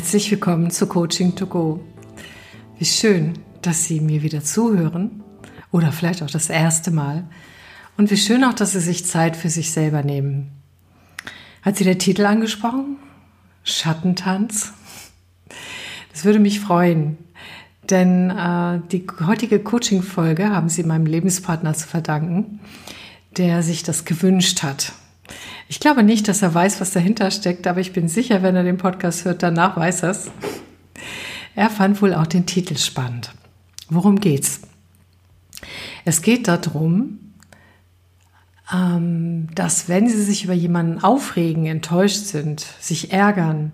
Herzlich 0.00 0.30
willkommen 0.30 0.70
zu 0.70 0.86
Coaching 0.86 1.36
to 1.36 1.46
Go. 1.46 1.84
Wie 2.78 2.86
schön, 2.86 3.34
dass 3.60 3.84
Sie 3.84 4.00
mir 4.00 4.22
wieder 4.22 4.42
zuhören 4.42 5.22
oder 5.72 5.92
vielleicht 5.92 6.22
auch 6.22 6.30
das 6.30 6.48
erste 6.48 6.90
Mal. 6.90 7.24
Und 7.98 8.10
wie 8.10 8.16
schön 8.16 8.42
auch, 8.44 8.54
dass 8.54 8.72
Sie 8.72 8.80
sich 8.80 9.04
Zeit 9.04 9.36
für 9.36 9.50
sich 9.50 9.72
selber 9.72 10.02
nehmen. 10.02 10.52
Hat 11.60 11.76
Sie 11.76 11.84
der 11.84 11.98
Titel 11.98 12.24
angesprochen? 12.24 12.96
Schattentanz? 13.62 14.72
Das 16.12 16.24
würde 16.24 16.38
mich 16.38 16.60
freuen, 16.60 17.18
denn 17.90 18.30
äh, 18.30 18.80
die 18.90 19.06
heutige 19.26 19.58
Coaching-Folge 19.58 20.48
haben 20.48 20.70
Sie 20.70 20.82
meinem 20.82 21.04
Lebenspartner 21.04 21.74
zu 21.74 21.86
verdanken, 21.86 22.60
der 23.36 23.62
sich 23.62 23.82
das 23.82 24.06
gewünscht 24.06 24.62
hat. 24.62 24.94
Ich 25.68 25.80
glaube 25.80 26.02
nicht, 26.02 26.28
dass 26.28 26.42
er 26.42 26.52
weiß, 26.54 26.80
was 26.80 26.92
dahinter 26.92 27.30
steckt, 27.30 27.66
aber 27.66 27.80
ich 27.80 27.92
bin 27.92 28.08
sicher, 28.08 28.42
wenn 28.42 28.56
er 28.56 28.64
den 28.64 28.78
Podcast 28.78 29.24
hört, 29.24 29.42
danach 29.42 29.76
weiß 29.76 30.02
er 30.02 30.10
es. 30.10 30.30
Er 31.54 31.70
fand 31.70 32.00
wohl 32.02 32.14
auch 32.14 32.26
den 32.26 32.46
Titel 32.46 32.76
spannend. 32.76 33.32
Worum 33.88 34.20
geht's? 34.20 34.62
Es 36.04 36.22
geht 36.22 36.48
darum, 36.48 37.18
ähm, 38.72 39.48
dass 39.54 39.88
wenn 39.88 40.08
Sie 40.08 40.22
sich 40.22 40.44
über 40.44 40.54
jemanden 40.54 41.02
aufregen, 41.02 41.66
enttäuscht 41.66 42.24
sind, 42.24 42.60
sich 42.80 43.12
ärgern 43.12 43.72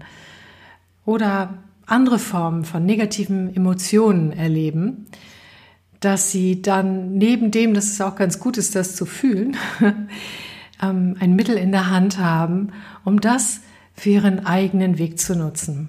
oder 1.05 1.55
andere 1.87 2.19
Formen 2.19 2.65
von 2.65 2.85
negativen 2.85 3.55
Emotionen 3.55 4.33
erleben, 4.33 5.07
dass 6.01 6.31
Sie 6.31 6.63
dann 6.63 7.15
neben 7.15 7.51
dem, 7.51 7.75
dass 7.75 7.87
es 7.87 8.01
auch 8.01 8.17
ganz 8.17 8.41
gut 8.41 8.57
ist, 8.57 8.75
das 8.75 8.97
zu 8.97 9.07
fühlen, 9.07 9.57
ähm, 10.83 11.17
ein 11.21 11.37
Mittel 11.37 11.57
in 11.57 11.73
der 11.73 11.91
Hand 11.91 12.19
haben, 12.19 12.73
um 13.05 13.21
das 13.21 13.61
für 13.95 14.11
ihren 14.11 14.47
eigenen 14.47 14.99
Weg 14.99 15.19
zu 15.19 15.37
nutzen. 15.37 15.89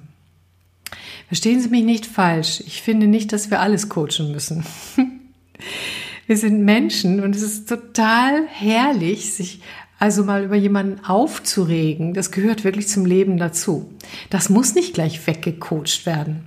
Verstehen 1.28 1.60
Sie 1.60 1.70
mich 1.70 1.84
nicht 1.84 2.06
falsch. 2.06 2.64
Ich 2.66 2.82
finde 2.82 3.08
nicht, 3.08 3.34
dass 3.34 3.52
wir 3.52 3.60
alles 3.60 3.90
coachen 3.90 4.32
müssen. 4.32 4.64
wir 6.28 6.38
sind 6.38 6.64
Menschen 6.64 7.22
und 7.22 7.36
es 7.36 7.42
ist 7.42 7.68
total 7.68 8.48
herrlich, 8.48 9.34
sich 9.34 9.62
also 10.00 10.24
mal 10.24 10.44
über 10.44 10.56
jemanden 10.56 11.04
aufzuregen. 11.04 12.14
Das 12.14 12.32
gehört 12.32 12.64
wirklich 12.64 12.88
zum 12.88 13.06
Leben 13.06 13.38
dazu. 13.38 13.92
Das 14.30 14.50
muss 14.50 14.76
nicht 14.76 14.94
gleich 14.94 15.26
weggecoacht 15.26 16.06
werden. 16.06 16.46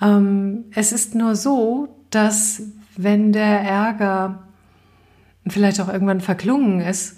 Ähm, 0.00 0.64
es 0.74 0.90
ist 0.90 1.14
nur 1.14 1.36
so, 1.36 1.88
dass 2.10 2.62
wenn 2.96 3.32
der 3.32 3.60
Ärger 3.60 4.48
vielleicht 5.46 5.80
auch 5.80 5.88
irgendwann 5.88 6.20
verklungen 6.20 6.80
ist 6.80 7.16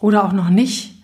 oder 0.00 0.24
auch 0.24 0.32
noch 0.32 0.50
nicht, 0.50 1.02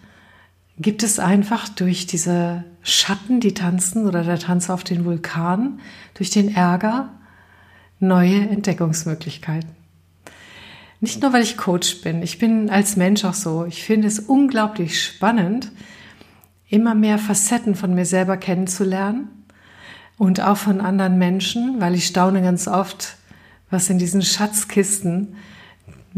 gibt 0.79 1.03
es 1.03 1.19
einfach 1.19 1.69
durch 1.69 2.07
diese 2.07 2.65
Schatten, 2.83 3.41
die 3.41 3.55
tanzen 3.55 4.07
oder 4.07 4.23
der 4.23 4.39
Tanz 4.39 4.71
auf 4.71 4.85
den 4.85 5.05
Vulkan, 5.05 5.81
durch 6.15 6.31
den 6.31 6.55
Ärger 6.55 7.11
neue 8.01 8.49
Entdeckungsmöglichkeiten. 8.49 9.71
Nicht 11.01 11.23
nur, 11.23 11.33
weil 11.33 11.43
ich 11.43 11.57
Coach 11.57 12.01
bin, 12.01 12.23
ich 12.23 12.39
bin 12.39 12.71
als 12.71 12.97
Mensch 12.97 13.25
auch 13.25 13.35
so. 13.35 13.65
Ich 13.65 13.83
finde 13.83 14.09
es 14.09 14.19
unglaublich 14.19 15.03
spannend, 15.03 15.71
immer 16.69 16.95
mehr 16.95 17.19
Facetten 17.19 17.75
von 17.75 17.95
mir 17.95 18.05
selber 18.05 18.37
kennenzulernen 18.37 19.29
und 20.17 20.41
auch 20.41 20.57
von 20.57 20.81
anderen 20.81 21.19
Menschen, 21.19 21.81
weil 21.81 21.95
ich 21.95 22.07
staune 22.07 22.43
ganz 22.43 22.67
oft, 22.67 23.17
was 23.71 23.91
in 23.91 23.99
diesen 23.99 24.23
Schatzkisten 24.23 25.37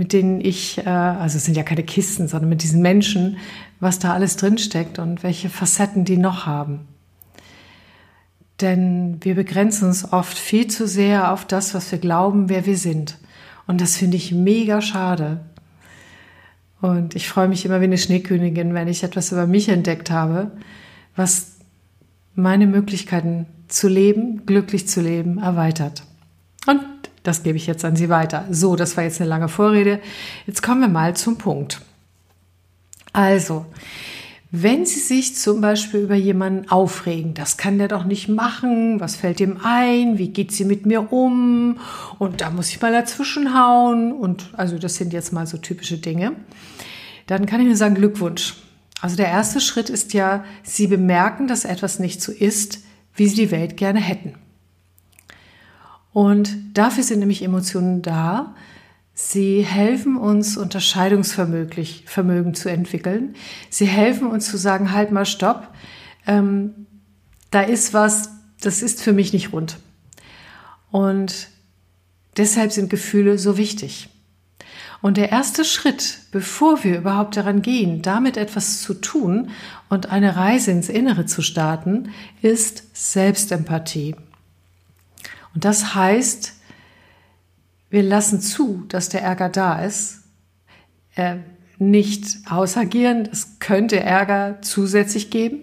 mit 0.00 0.14
denen 0.14 0.40
ich, 0.40 0.78
äh, 0.78 0.88
also 0.88 1.36
es 1.36 1.44
sind 1.44 1.58
ja 1.58 1.62
keine 1.62 1.82
Kisten, 1.82 2.26
sondern 2.26 2.48
mit 2.48 2.62
diesen 2.62 2.80
Menschen, 2.80 3.36
was 3.80 3.98
da 3.98 4.14
alles 4.14 4.38
drinsteckt 4.38 4.98
und 4.98 5.22
welche 5.22 5.50
Facetten 5.50 6.06
die 6.06 6.16
noch 6.16 6.46
haben. 6.46 6.88
Denn 8.62 9.18
wir 9.20 9.34
begrenzen 9.34 9.88
uns 9.88 10.10
oft 10.10 10.38
viel 10.38 10.68
zu 10.68 10.88
sehr 10.88 11.34
auf 11.34 11.44
das, 11.44 11.74
was 11.74 11.92
wir 11.92 11.98
glauben, 11.98 12.48
wer 12.48 12.64
wir 12.64 12.78
sind. 12.78 13.18
Und 13.66 13.82
das 13.82 13.98
finde 13.98 14.16
ich 14.16 14.32
mega 14.32 14.80
schade. 14.80 15.40
Und 16.80 17.14
ich 17.14 17.28
freue 17.28 17.48
mich 17.48 17.66
immer 17.66 17.82
wie 17.82 17.84
eine 17.84 17.98
Schneekönigin, 17.98 18.72
wenn 18.72 18.88
ich 18.88 19.02
etwas 19.02 19.32
über 19.32 19.46
mich 19.46 19.68
entdeckt 19.68 20.10
habe, 20.10 20.50
was 21.14 21.58
meine 22.34 22.66
Möglichkeiten 22.66 23.44
zu 23.68 23.86
leben, 23.86 24.46
glücklich 24.46 24.88
zu 24.88 25.02
leben, 25.02 25.36
erweitert. 25.36 26.04
Und 26.66 26.80
das 27.22 27.42
gebe 27.42 27.56
ich 27.56 27.66
jetzt 27.66 27.84
an 27.84 27.96
Sie 27.96 28.08
weiter. 28.08 28.46
So, 28.50 28.76
das 28.76 28.96
war 28.96 29.04
jetzt 29.04 29.20
eine 29.20 29.28
lange 29.28 29.48
Vorrede. 29.48 30.00
Jetzt 30.46 30.62
kommen 30.62 30.80
wir 30.80 30.88
mal 30.88 31.14
zum 31.16 31.38
Punkt. 31.38 31.80
Also, 33.12 33.66
wenn 34.52 34.84
Sie 34.84 34.98
sich 34.98 35.36
zum 35.36 35.60
Beispiel 35.60 36.00
über 36.00 36.16
jemanden 36.16 36.68
aufregen, 36.70 37.34
das 37.34 37.56
kann 37.56 37.78
der 37.78 37.86
doch 37.86 38.04
nicht 38.04 38.28
machen, 38.28 38.98
was 38.98 39.14
fällt 39.14 39.38
ihm 39.40 39.58
ein, 39.62 40.18
wie 40.18 40.30
geht 40.30 40.50
sie 40.50 40.64
mit 40.64 40.86
mir 40.86 41.12
um 41.12 41.78
und 42.18 42.40
da 42.40 42.50
muss 42.50 42.70
ich 42.70 42.80
mal 42.80 42.90
dazwischenhauen 42.90 44.12
und 44.12 44.50
also 44.54 44.76
das 44.76 44.96
sind 44.96 45.12
jetzt 45.12 45.32
mal 45.32 45.46
so 45.46 45.56
typische 45.56 45.98
Dinge, 45.98 46.32
dann 47.28 47.46
kann 47.46 47.60
ich 47.60 47.66
nur 47.68 47.76
sagen 47.76 47.94
Glückwunsch. 47.94 48.56
Also 49.00 49.14
der 49.14 49.28
erste 49.28 49.60
Schritt 49.60 49.88
ist 49.88 50.14
ja, 50.14 50.44
Sie 50.64 50.88
bemerken, 50.88 51.46
dass 51.46 51.64
etwas 51.64 52.00
nicht 52.00 52.20
so 52.20 52.32
ist, 52.32 52.80
wie 53.14 53.28
Sie 53.28 53.36
die 53.36 53.50
Welt 53.52 53.76
gerne 53.76 54.00
hätten. 54.00 54.34
Und 56.12 56.56
dafür 56.74 57.04
sind 57.04 57.20
nämlich 57.20 57.42
Emotionen 57.42 58.02
da. 58.02 58.54
Sie 59.14 59.62
helfen 59.62 60.16
uns, 60.16 60.56
Unterscheidungsvermögen 60.56 62.54
zu 62.54 62.68
entwickeln. 62.68 63.34
Sie 63.68 63.86
helfen 63.86 64.28
uns 64.28 64.50
zu 64.50 64.56
sagen, 64.56 64.92
halt 64.92 65.12
mal, 65.12 65.26
stopp, 65.26 65.68
ähm, 66.26 66.86
da 67.50 67.62
ist 67.62 67.92
was, 67.92 68.30
das 68.60 68.82
ist 68.82 69.02
für 69.02 69.12
mich 69.12 69.32
nicht 69.32 69.52
rund. 69.52 69.78
Und 70.90 71.48
deshalb 72.36 72.72
sind 72.72 72.90
Gefühle 72.90 73.38
so 73.38 73.56
wichtig. 73.56 74.08
Und 75.02 75.16
der 75.16 75.30
erste 75.30 75.64
Schritt, 75.64 76.18
bevor 76.30 76.84
wir 76.84 76.98
überhaupt 76.98 77.36
daran 77.36 77.62
gehen, 77.62 78.02
damit 78.02 78.36
etwas 78.36 78.82
zu 78.82 78.94
tun 78.94 79.50
und 79.88 80.10
eine 80.10 80.36
Reise 80.36 80.72
ins 80.72 80.88
Innere 80.88 81.24
zu 81.24 81.42
starten, 81.42 82.10
ist 82.42 82.84
Selbstempathie. 82.92 84.14
Und 85.54 85.64
das 85.64 85.94
heißt, 85.94 86.54
wir 87.90 88.02
lassen 88.02 88.40
zu, 88.40 88.84
dass 88.88 89.08
der 89.08 89.22
Ärger 89.22 89.48
da 89.48 89.82
ist, 89.82 90.22
äh, 91.16 91.36
nicht 91.78 92.38
ausagieren. 92.48 93.28
Es 93.30 93.58
könnte 93.58 94.00
Ärger 94.00 94.58
zusätzlich 94.62 95.30
geben, 95.30 95.60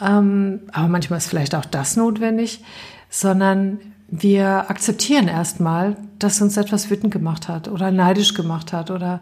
ähm, 0.00 0.60
aber 0.72 0.88
manchmal 0.88 1.18
ist 1.18 1.28
vielleicht 1.28 1.54
auch 1.54 1.64
das 1.64 1.96
notwendig, 1.96 2.64
sondern 3.10 3.78
wir 4.08 4.70
akzeptieren 4.70 5.28
erstmal, 5.28 5.96
dass 6.18 6.40
uns 6.40 6.56
etwas 6.56 6.88
wütend 6.90 7.12
gemacht 7.12 7.48
hat 7.48 7.68
oder 7.68 7.90
neidisch 7.90 8.34
gemacht 8.34 8.72
hat 8.72 8.90
oder 8.90 9.20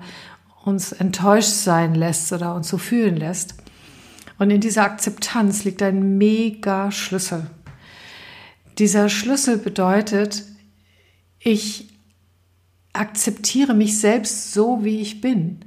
uns 0.65 0.93
enttäuscht 0.93 1.51
sein 1.51 1.95
lässt 1.95 2.33
oder 2.33 2.55
uns 2.55 2.69
so 2.69 2.79
fühlen 2.79 3.17
lässt. 3.17 3.55
Und 4.39 4.51
in 4.51 4.61
dieser 4.61 4.85
Akzeptanz 4.85 5.65
liegt 5.65 5.83
ein 5.83 6.19
mega 6.19 6.91
Schlüssel. 6.91 7.47
Dieser 8.79 9.09
Schlüssel 9.09 9.59
bedeutet, 9.59 10.45
ich 11.39 11.89
akzeptiere 12.93 13.75
mich 13.75 13.99
selbst 13.99 14.53
so, 14.53 14.85
wie 14.85 15.01
ich 15.01 15.21
bin. 15.21 15.61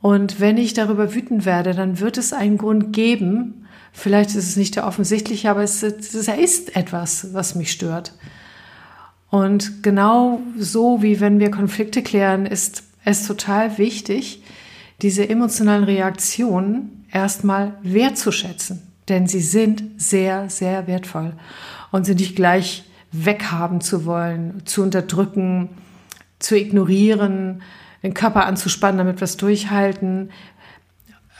Und 0.00 0.40
wenn 0.40 0.56
ich 0.56 0.72
darüber 0.72 1.14
wütend 1.14 1.44
werde, 1.44 1.74
dann 1.74 2.00
wird 2.00 2.18
es 2.18 2.32
einen 2.32 2.58
Grund 2.58 2.92
geben. 2.92 3.66
Vielleicht 3.92 4.30
ist 4.30 4.48
es 4.48 4.56
nicht 4.56 4.76
der 4.76 4.86
offensichtliche, 4.86 5.50
aber 5.50 5.62
es, 5.62 5.82
es 5.82 6.14
ist 6.14 6.76
etwas, 6.76 7.34
was 7.34 7.54
mich 7.54 7.72
stört. 7.72 8.14
Und 9.28 9.82
genau 9.82 10.40
so 10.58 11.02
wie 11.02 11.20
wenn 11.20 11.38
wir 11.38 11.50
Konflikte 11.50 12.02
klären, 12.02 12.46
ist 12.46 12.82
es 13.04 13.26
total 13.26 13.78
wichtig, 13.78 14.42
diese 15.02 15.28
emotionalen 15.28 15.84
Reaktionen 15.84 17.04
erstmal 17.12 17.74
wertzuschätzen. 17.82 18.82
Denn 19.08 19.26
sie 19.26 19.40
sind 19.40 19.82
sehr, 19.96 20.48
sehr 20.50 20.86
wertvoll 20.86 21.34
und 21.90 22.04
sie 22.04 22.14
nicht 22.14 22.36
gleich 22.36 22.84
weghaben 23.12 23.80
zu 23.80 24.04
wollen, 24.04 24.62
zu 24.64 24.82
unterdrücken, 24.82 25.70
zu 26.38 26.56
ignorieren, 26.56 27.62
den 28.02 28.14
Körper 28.14 28.46
anzuspannen, 28.46 28.98
damit 28.98 29.20
wir 29.20 29.24
es 29.24 29.36
durchhalten. 29.36 30.30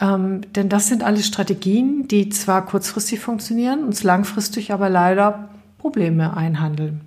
Ähm, 0.01 0.41
denn 0.55 0.69
das 0.69 0.89
sind 0.89 1.03
alles 1.03 1.27
Strategien, 1.27 2.09
die 2.09 2.29
zwar 2.29 2.67
kurzfristig 2.67 3.21
funktionieren, 3.21 3.85
uns 3.85 4.03
langfristig 4.03 4.73
aber 4.73 4.89
leider 4.89 5.51
Probleme 5.79 6.37
einhandeln. 6.37 7.03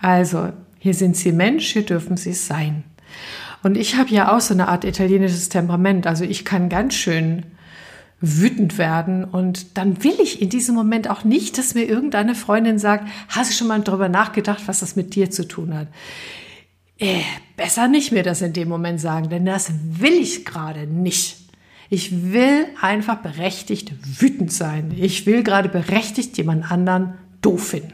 Also, 0.00 0.50
hier 0.78 0.94
sind 0.94 1.16
Sie 1.16 1.32
Mensch, 1.32 1.72
hier 1.72 1.86
dürfen 1.86 2.16
Sie 2.16 2.30
es 2.30 2.46
sein. 2.46 2.84
Und 3.62 3.78
ich 3.78 3.96
habe 3.96 4.10
ja 4.10 4.36
auch 4.36 4.40
so 4.40 4.52
eine 4.52 4.68
Art 4.68 4.84
italienisches 4.84 5.48
Temperament. 5.48 6.06
Also 6.06 6.24
ich 6.24 6.44
kann 6.44 6.68
ganz 6.68 6.92
schön 6.92 7.46
wütend 8.24 8.78
werden. 8.78 9.24
Und 9.24 9.76
dann 9.78 10.02
will 10.02 10.14
ich 10.22 10.40
in 10.42 10.48
diesem 10.48 10.74
Moment 10.74 11.08
auch 11.08 11.24
nicht, 11.24 11.58
dass 11.58 11.74
mir 11.74 11.84
irgendeine 11.84 12.34
Freundin 12.34 12.78
sagt, 12.78 13.08
hast 13.28 13.50
du 13.50 13.54
schon 13.54 13.68
mal 13.68 13.80
darüber 13.80 14.08
nachgedacht, 14.08 14.62
was 14.66 14.80
das 14.80 14.96
mit 14.96 15.14
dir 15.14 15.30
zu 15.30 15.46
tun 15.46 15.74
hat? 15.74 15.88
Äh, 16.98 17.20
besser 17.56 17.88
nicht 17.88 18.12
mir 18.12 18.22
das 18.22 18.42
in 18.42 18.52
dem 18.52 18.68
Moment 18.68 19.00
sagen, 19.00 19.28
denn 19.28 19.44
das 19.44 19.72
will 19.88 20.14
ich 20.14 20.44
gerade 20.44 20.86
nicht. 20.86 21.38
Ich 21.90 22.32
will 22.32 22.66
einfach 22.80 23.16
berechtigt 23.16 23.92
wütend 24.20 24.52
sein. 24.52 24.94
Ich 24.96 25.26
will 25.26 25.42
gerade 25.42 25.68
berechtigt 25.68 26.36
jemand 26.38 26.70
anderen 26.70 27.14
doof 27.42 27.68
finden. 27.68 27.92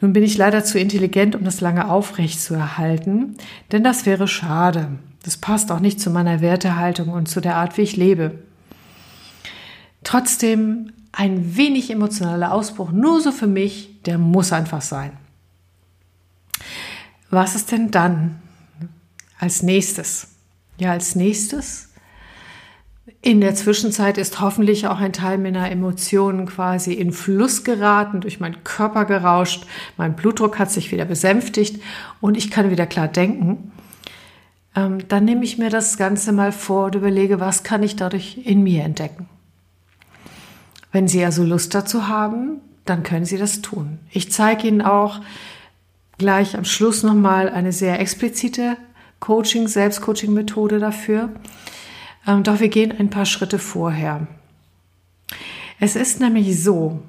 Nun 0.00 0.12
bin 0.12 0.22
ich 0.22 0.38
leider 0.38 0.64
zu 0.64 0.78
intelligent, 0.78 1.36
um 1.36 1.44
das 1.44 1.60
lange 1.60 1.90
aufrecht 1.90 2.40
zu 2.40 2.54
erhalten, 2.54 3.36
denn 3.70 3.84
das 3.84 4.06
wäre 4.06 4.28
schade. 4.28 4.98
Das 5.22 5.36
passt 5.36 5.70
auch 5.70 5.80
nicht 5.80 6.00
zu 6.00 6.10
meiner 6.10 6.40
Wertehaltung 6.40 7.08
und 7.08 7.28
zu 7.28 7.40
der 7.40 7.56
Art, 7.56 7.76
wie 7.76 7.82
ich 7.82 7.96
lebe. 7.96 8.38
Trotzdem 10.04 10.92
ein 11.12 11.56
wenig 11.56 11.90
emotionaler 11.90 12.52
Ausbruch, 12.52 12.92
nur 12.92 13.20
so 13.20 13.32
für 13.32 13.46
mich, 13.46 14.02
der 14.04 14.18
muss 14.18 14.52
einfach 14.52 14.82
sein. 14.82 15.12
Was 17.30 17.54
ist 17.54 17.72
denn 17.72 17.90
dann 17.90 18.40
als 19.38 19.62
nächstes? 19.62 20.28
Ja, 20.78 20.92
als 20.92 21.14
nächstes 21.14 21.90
in 23.22 23.40
der 23.40 23.54
Zwischenzeit 23.54 24.16
ist 24.16 24.40
hoffentlich 24.40 24.86
auch 24.86 24.98
ein 24.98 25.12
Teil 25.12 25.36
meiner 25.38 25.70
Emotionen 25.70 26.46
quasi 26.46 26.94
in 26.94 27.12
Fluss 27.12 27.64
geraten, 27.64 28.20
durch 28.20 28.40
meinen 28.40 28.64
Körper 28.64 29.04
gerauscht, 29.04 29.66
mein 29.96 30.16
Blutdruck 30.16 30.58
hat 30.58 30.70
sich 30.70 30.90
wieder 30.90 31.04
besänftigt 31.04 31.82
und 32.20 32.36
ich 32.36 32.50
kann 32.50 32.70
wieder 32.70 32.86
klar 32.86 33.08
denken. 33.08 33.72
Ähm, 34.74 35.06
dann 35.08 35.24
nehme 35.24 35.44
ich 35.44 35.58
mir 35.58 35.68
das 35.68 35.98
Ganze 35.98 36.32
mal 36.32 36.52
vor 36.52 36.86
und 36.86 36.94
überlege, 36.94 37.40
was 37.40 37.62
kann 37.62 37.82
ich 37.82 37.96
dadurch 37.96 38.38
in 38.44 38.62
mir 38.62 38.84
entdecken. 38.84 39.28
Wenn 40.92 41.08
Sie 41.08 41.24
also 41.24 41.44
Lust 41.44 41.74
dazu 41.74 42.08
haben, 42.08 42.60
dann 42.84 43.02
können 43.02 43.24
Sie 43.24 43.38
das 43.38 43.62
tun. 43.62 43.98
Ich 44.10 44.32
zeige 44.32 44.66
Ihnen 44.66 44.82
auch 44.82 45.20
gleich 46.18 46.56
am 46.56 46.64
Schluss 46.64 47.02
nochmal 47.02 47.48
eine 47.48 47.72
sehr 47.72 48.00
explizite 48.00 48.76
Coaching, 49.20 49.68
Selbstcoaching-Methode 49.68 50.78
dafür. 50.78 51.30
Ähm, 52.26 52.42
doch 52.42 52.60
wir 52.60 52.68
gehen 52.68 52.92
ein 52.98 53.10
paar 53.10 53.26
Schritte 53.26 53.58
vorher. 53.58 54.26
Es 55.78 55.96
ist 55.96 56.20
nämlich 56.20 56.62
so, 56.62 57.02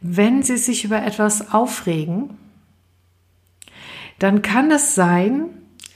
wenn 0.00 0.42
Sie 0.42 0.56
sich 0.56 0.84
über 0.84 1.02
etwas 1.02 1.52
aufregen, 1.52 2.36
dann 4.18 4.42
kann 4.42 4.70
es 4.70 4.94
sein, 4.94 5.46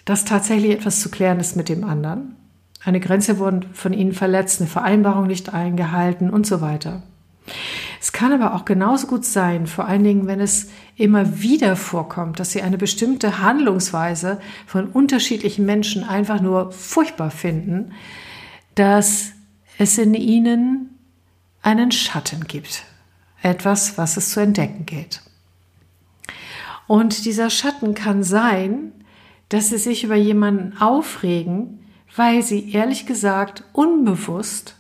dass 0.05 0.25
tatsächlich 0.25 0.73
etwas 0.73 1.01
zu 1.01 1.11
klären 1.11 1.41
ist 1.41 1.57
mit 1.57 1.69
dem 1.69 1.85
anderen. 1.85 2.37
Eine 2.87 3.01
Grenze 3.01 3.39
wurde 3.39 3.67
von 3.73 3.93
Ihnen 3.93 4.13
verletzt, 4.13 4.61
eine 4.61 4.71
Vereinbarung 4.71 5.27
nicht 5.27 5.53
eingehalten 5.53 6.31
und 6.31 6.47
so 6.47 6.61
weiter. 6.61 7.03
Es 8.01 8.13
kann 8.13 8.33
aber 8.33 8.55
auch 8.55 8.65
genauso 8.65 9.09
gut 9.09 9.25
sein, 9.25 9.67
vor 9.67 9.87
allen 9.87 10.05
Dingen, 10.05 10.29
wenn 10.29 10.39
es 10.39 10.69
immer 10.95 11.41
wieder 11.41 11.75
vorkommt, 11.75 12.39
dass 12.39 12.53
sie 12.53 12.63
eine 12.63 12.79
bestimmte 12.79 13.41
Handlungsweise 13.41 14.41
von 14.67 14.87
unterschiedlichen 14.87 15.67
Menschen 15.67 16.05
einfach 16.05 16.41
nur 16.41 16.71
furchtbar 16.71 17.33
finden, 17.33 17.91
dass 18.77 19.33
es 19.79 19.99
in 19.99 20.15
ihnen 20.15 20.91
einen 21.63 21.91
Schatten 21.91 22.45
gibt. 22.47 22.85
Etwas, 23.43 23.99
was 23.99 24.17
es 24.17 24.31
zu 24.31 24.39
entdecken 24.39 24.87
geht. 24.87 25.23
Und 26.87 27.25
dieser 27.25 27.51
Schatten 27.51 27.95
kann 27.95 28.23
sein, 28.23 28.93
dass 29.49 29.71
sie 29.71 29.79
sich 29.79 30.05
über 30.05 30.15
jemanden 30.15 30.79
aufregen, 30.79 31.81
weil 32.17 32.43
sie 32.43 32.73
ehrlich 32.73 33.07
gesagt 33.07 33.63
unbewusst, 33.73 34.77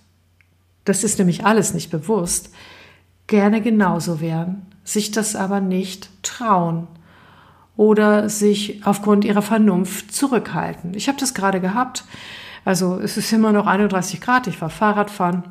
das 0.84 1.04
ist 1.04 1.18
nämlich 1.18 1.44
alles 1.44 1.74
nicht 1.74 1.90
bewusst, 1.90 2.50
gerne 3.26 3.60
genauso 3.60 4.20
wären, 4.20 4.66
sich 4.84 5.10
das 5.10 5.36
aber 5.36 5.60
nicht 5.60 6.10
trauen 6.22 6.86
oder 7.76 8.28
sich 8.28 8.86
aufgrund 8.86 9.24
ihrer 9.24 9.42
Vernunft 9.42 10.12
zurückhalten. 10.14 10.94
Ich 10.94 11.08
habe 11.08 11.18
das 11.18 11.34
gerade 11.34 11.60
gehabt. 11.60 12.04
Also 12.64 12.98
es 12.98 13.16
ist 13.16 13.32
immer 13.32 13.52
noch 13.52 13.66
31 13.66 14.20
Grad, 14.20 14.46
ich 14.46 14.60
war 14.60 14.70
Fahrradfahren 14.70 15.44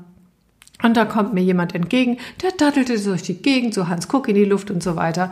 und 0.83 0.97
da 0.97 1.05
kommt 1.05 1.33
mir 1.33 1.43
jemand 1.43 1.73
entgegen, 1.73 2.17
der 2.41 2.51
dattelte 2.51 2.99
durch 2.99 3.21
die 3.21 3.41
Gegend, 3.41 3.73
so 3.73 3.87
Hans 3.87 4.07
Kuck 4.07 4.27
in 4.27 4.35
die 4.35 4.45
Luft 4.45 4.71
und 4.71 4.83
so 4.83 4.95
weiter. 4.95 5.31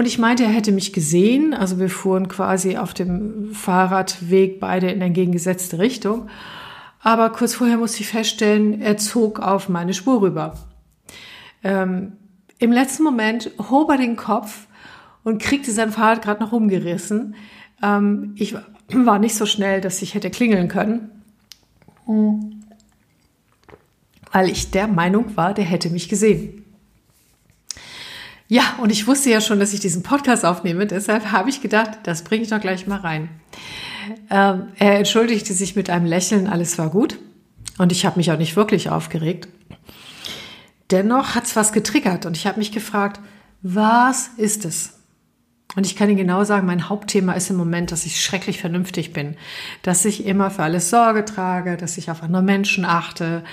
Und 0.00 0.06
ich 0.06 0.18
meinte, 0.18 0.44
er 0.44 0.48
hätte 0.48 0.72
mich 0.72 0.94
gesehen, 0.94 1.52
also 1.52 1.78
wir 1.78 1.90
fuhren 1.90 2.26
quasi 2.28 2.78
auf 2.78 2.94
dem 2.94 3.52
Fahrradweg 3.52 4.58
beide 4.58 4.90
in 4.90 5.02
entgegengesetzte 5.02 5.78
Richtung. 5.78 6.30
Aber 7.00 7.28
kurz 7.28 7.52
vorher 7.52 7.76
musste 7.76 8.00
ich 8.00 8.08
feststellen, 8.08 8.80
er 8.80 8.96
zog 8.96 9.40
auf 9.40 9.68
meine 9.68 9.92
Spur 9.92 10.22
rüber. 10.22 10.54
Ähm, 11.62 12.12
Im 12.58 12.72
letzten 12.72 13.02
Moment 13.02 13.50
hob 13.68 13.90
er 13.90 13.98
den 13.98 14.16
Kopf 14.16 14.68
und 15.22 15.42
kriegte 15.42 15.70
sein 15.70 15.92
Fahrrad 15.92 16.22
gerade 16.22 16.42
noch 16.42 16.52
umgerissen. 16.52 17.34
Ähm, 17.82 18.32
ich 18.36 18.56
war 18.88 19.18
nicht 19.18 19.34
so 19.34 19.44
schnell, 19.44 19.82
dass 19.82 20.00
ich 20.00 20.14
hätte 20.14 20.30
klingeln 20.30 20.68
können, 20.68 21.10
weil 24.32 24.48
ich 24.48 24.70
der 24.70 24.88
Meinung 24.88 25.36
war, 25.36 25.52
der 25.52 25.64
hätte 25.64 25.90
mich 25.90 26.08
gesehen. 26.08 26.59
Ja, 28.50 28.74
und 28.78 28.90
ich 28.90 29.06
wusste 29.06 29.30
ja 29.30 29.40
schon, 29.40 29.60
dass 29.60 29.72
ich 29.72 29.78
diesen 29.78 30.02
Podcast 30.02 30.44
aufnehme, 30.44 30.84
deshalb 30.84 31.30
habe 31.30 31.48
ich 31.48 31.60
gedacht, 31.60 32.00
das 32.02 32.24
bringe 32.24 32.42
ich 32.42 32.50
doch 32.50 32.60
gleich 32.60 32.84
mal 32.88 32.98
rein. 32.98 33.28
Ähm, 34.28 34.64
er 34.76 34.98
entschuldigte 34.98 35.54
sich 35.54 35.76
mit 35.76 35.88
einem 35.88 36.04
Lächeln, 36.04 36.48
alles 36.48 36.76
war 36.76 36.90
gut. 36.90 37.16
Und 37.78 37.92
ich 37.92 38.04
habe 38.04 38.16
mich 38.16 38.32
auch 38.32 38.38
nicht 38.38 38.56
wirklich 38.56 38.90
aufgeregt. 38.90 39.46
Dennoch 40.90 41.36
hat 41.36 41.44
es 41.44 41.54
was 41.54 41.72
getriggert 41.72 42.26
und 42.26 42.36
ich 42.36 42.48
habe 42.48 42.58
mich 42.58 42.72
gefragt, 42.72 43.20
was 43.62 44.30
ist 44.36 44.64
es? 44.64 44.94
Und 45.76 45.86
ich 45.86 45.94
kann 45.94 46.08
Ihnen 46.08 46.18
genau 46.18 46.42
sagen, 46.42 46.66
mein 46.66 46.88
Hauptthema 46.88 47.34
ist 47.34 47.50
im 47.50 47.56
Moment, 47.56 47.92
dass 47.92 48.04
ich 48.04 48.20
schrecklich 48.20 48.60
vernünftig 48.60 49.12
bin, 49.12 49.36
dass 49.82 50.04
ich 50.04 50.26
immer 50.26 50.50
für 50.50 50.64
alles 50.64 50.90
Sorge 50.90 51.24
trage, 51.24 51.76
dass 51.76 51.98
ich 51.98 52.10
auf 52.10 52.24
andere 52.24 52.42
Menschen 52.42 52.84
achte 52.84 53.44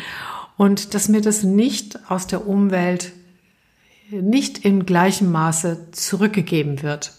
und 0.57 0.95
dass 0.95 1.07
mir 1.07 1.21
das 1.21 1.43
nicht 1.43 1.99
aus 2.09 2.25
der 2.25 2.47
Umwelt 2.47 3.11
nicht 4.09 4.63
im 4.65 4.85
gleichen 4.85 5.31
Maße 5.31 5.91
zurückgegeben 5.91 6.81
wird. 6.81 7.11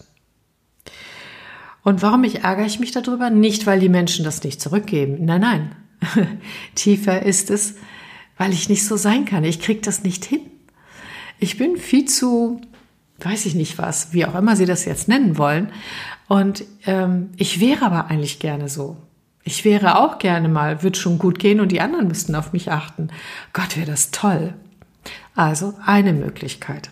Und 1.83 2.01
warum 2.01 2.23
ich 2.23 2.43
ärgere 2.43 2.65
ich 2.65 2.79
mich 2.79 2.91
darüber? 2.91 3.29
Nicht, 3.29 3.65
weil 3.65 3.79
die 3.79 3.89
Menschen 3.89 4.25
das 4.25 4.43
nicht 4.43 4.61
zurückgeben. 4.61 5.23
Nein, 5.25 5.41
nein. 5.41 5.75
Tiefer 6.75 7.23
ist 7.23 7.49
es, 7.49 7.75
weil 8.37 8.53
ich 8.53 8.69
nicht 8.69 8.85
so 8.85 8.95
sein 8.95 9.25
kann. 9.25 9.43
Ich 9.43 9.59
kriege 9.59 9.81
das 9.81 10.03
nicht 10.03 10.25
hin. 10.25 10.41
Ich 11.39 11.57
bin 11.57 11.77
viel 11.77 12.05
zu, 12.05 12.59
weiß 13.19 13.45
ich 13.45 13.55
nicht 13.55 13.77
was, 13.77 14.13
wie 14.13 14.25
auch 14.25 14.35
immer 14.35 14.55
Sie 14.55 14.65
das 14.65 14.85
jetzt 14.85 15.07
nennen 15.07 15.37
wollen. 15.37 15.71
Und 16.27 16.63
ähm, 16.85 17.29
ich 17.37 17.59
wäre 17.59 17.85
aber 17.85 18.07
eigentlich 18.07 18.39
gerne 18.39 18.67
so. 18.67 18.97
Ich 19.43 19.65
wäre 19.65 19.97
auch 19.97 20.19
gerne 20.19 20.49
mal, 20.49 20.83
wird 20.83 20.97
schon 20.97 21.17
gut 21.17 21.39
gehen 21.39 21.59
und 21.59 21.71
die 21.71 21.81
anderen 21.81 22.07
müssten 22.07 22.35
auf 22.35 22.53
mich 22.53 22.71
achten. 22.71 23.07
Gott, 23.53 23.77
wäre 23.77 23.87
das 23.87 24.11
toll. 24.11 24.53
Also 25.35 25.75
eine 25.85 26.13
Möglichkeit. 26.13 26.89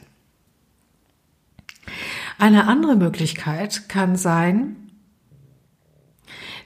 Eine 2.37 2.67
andere 2.67 2.95
Möglichkeit 2.95 3.89
kann 3.89 4.15
sein, 4.15 4.75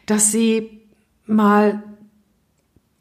dass 0.05 0.31
Sie 0.31 0.81
mal 1.25 1.81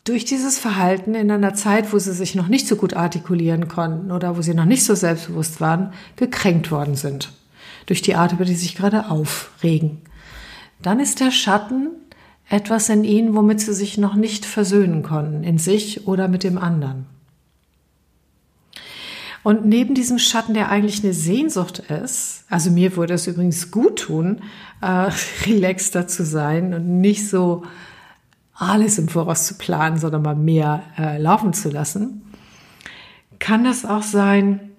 durch 0.05 0.25
dieses 0.25 0.59
Verhalten 0.59 1.15
in 1.15 1.31
einer 1.31 1.55
Zeit, 1.55 1.93
wo 1.93 1.99
sie 1.99 2.13
sich 2.13 2.35
noch 2.35 2.49
nicht 2.49 2.67
so 2.67 2.77
gut 2.77 2.95
artikulieren 2.95 3.69
konnten 3.69 4.11
oder 4.11 4.37
wo 4.37 4.43
sie 4.43 4.55
noch 4.55 4.65
nicht 4.65 4.85
so 4.85 4.95
selbstbewusst 4.95 5.61
waren, 5.61 5.93
gekränkt 6.17 6.71
worden 6.71 6.97
sind. 6.97 7.33
Durch 7.87 8.03
die 8.03 8.15
Art, 8.15 8.33
über 8.33 8.45
die 8.45 8.55
sie 8.55 8.63
sich 8.63 8.77
gerade 8.77 9.11
aufregen. 9.11 9.99
Dann 10.83 11.01
ist 11.01 11.21
der 11.21 11.31
Schatten 11.31 11.91
etwas 12.49 12.89
in 12.89 13.05
ihnen, 13.05 13.35
womit 13.35 13.61
sie 13.61 13.75
sich 13.75 13.99
noch 13.99 14.15
nicht 14.15 14.47
versöhnen 14.47 15.03
konnten, 15.03 15.45
in 15.45 15.59
sich 15.59 16.09
oder 16.09 16.27
mit 16.29 16.43
dem 16.43 16.59
anderen. 16.59 17.07
Und 19.43 19.65
neben 19.65 19.95
diesem 19.95 20.19
Schatten, 20.19 20.55
der 20.55 20.69
eigentlich 20.69 21.03
eine 21.03 21.15
Sehnsucht 21.15 21.79
ist, 21.79 22.45
also 22.51 22.71
mir 22.71 22.97
würde 22.97 23.15
es 23.15 23.27
übrigens 23.27 23.71
gut 23.71 24.01
tun, 24.01 24.43
äh, 24.83 25.11
relaxter 25.47 26.07
zu 26.07 26.25
sein 26.25 26.75
und 26.75 27.01
nicht 27.01 27.29
so 27.29 27.63
alles 28.55 28.99
im 28.99 29.09
Voraus 29.09 29.47
zu 29.47 29.55
planen, 29.55 29.99
sondern 29.99 30.23
mal 30.23 30.37
mehr 30.37 30.83
äh, 30.99 31.19
laufen 31.19 31.55
zu 31.55 31.71
lassen, 31.71 32.23
kann 33.39 33.65
das 33.65 33.87
auch 33.87 34.03
sein, 34.03 34.71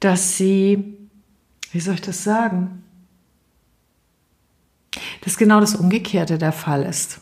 dass 0.00 0.36
sie, 0.36 0.96
wie 1.70 1.80
soll 1.80 1.94
ich 1.94 2.00
das 2.00 2.24
sagen, 2.24 2.82
dass 5.20 5.36
genau 5.36 5.60
das 5.60 5.76
Umgekehrte 5.76 6.38
der 6.38 6.52
Fall 6.52 6.82
ist. 6.82 7.20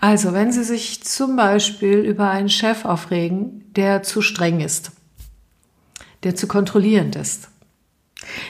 Also, 0.00 0.32
wenn 0.32 0.50
Sie 0.50 0.64
sich 0.64 1.02
zum 1.04 1.36
Beispiel 1.36 1.98
über 1.98 2.30
einen 2.30 2.48
Chef 2.48 2.86
aufregen, 2.86 3.70
der 3.76 4.02
zu 4.02 4.22
streng 4.22 4.60
ist, 4.60 4.92
der 6.22 6.34
zu 6.34 6.48
kontrollierend 6.48 7.16
ist, 7.16 7.48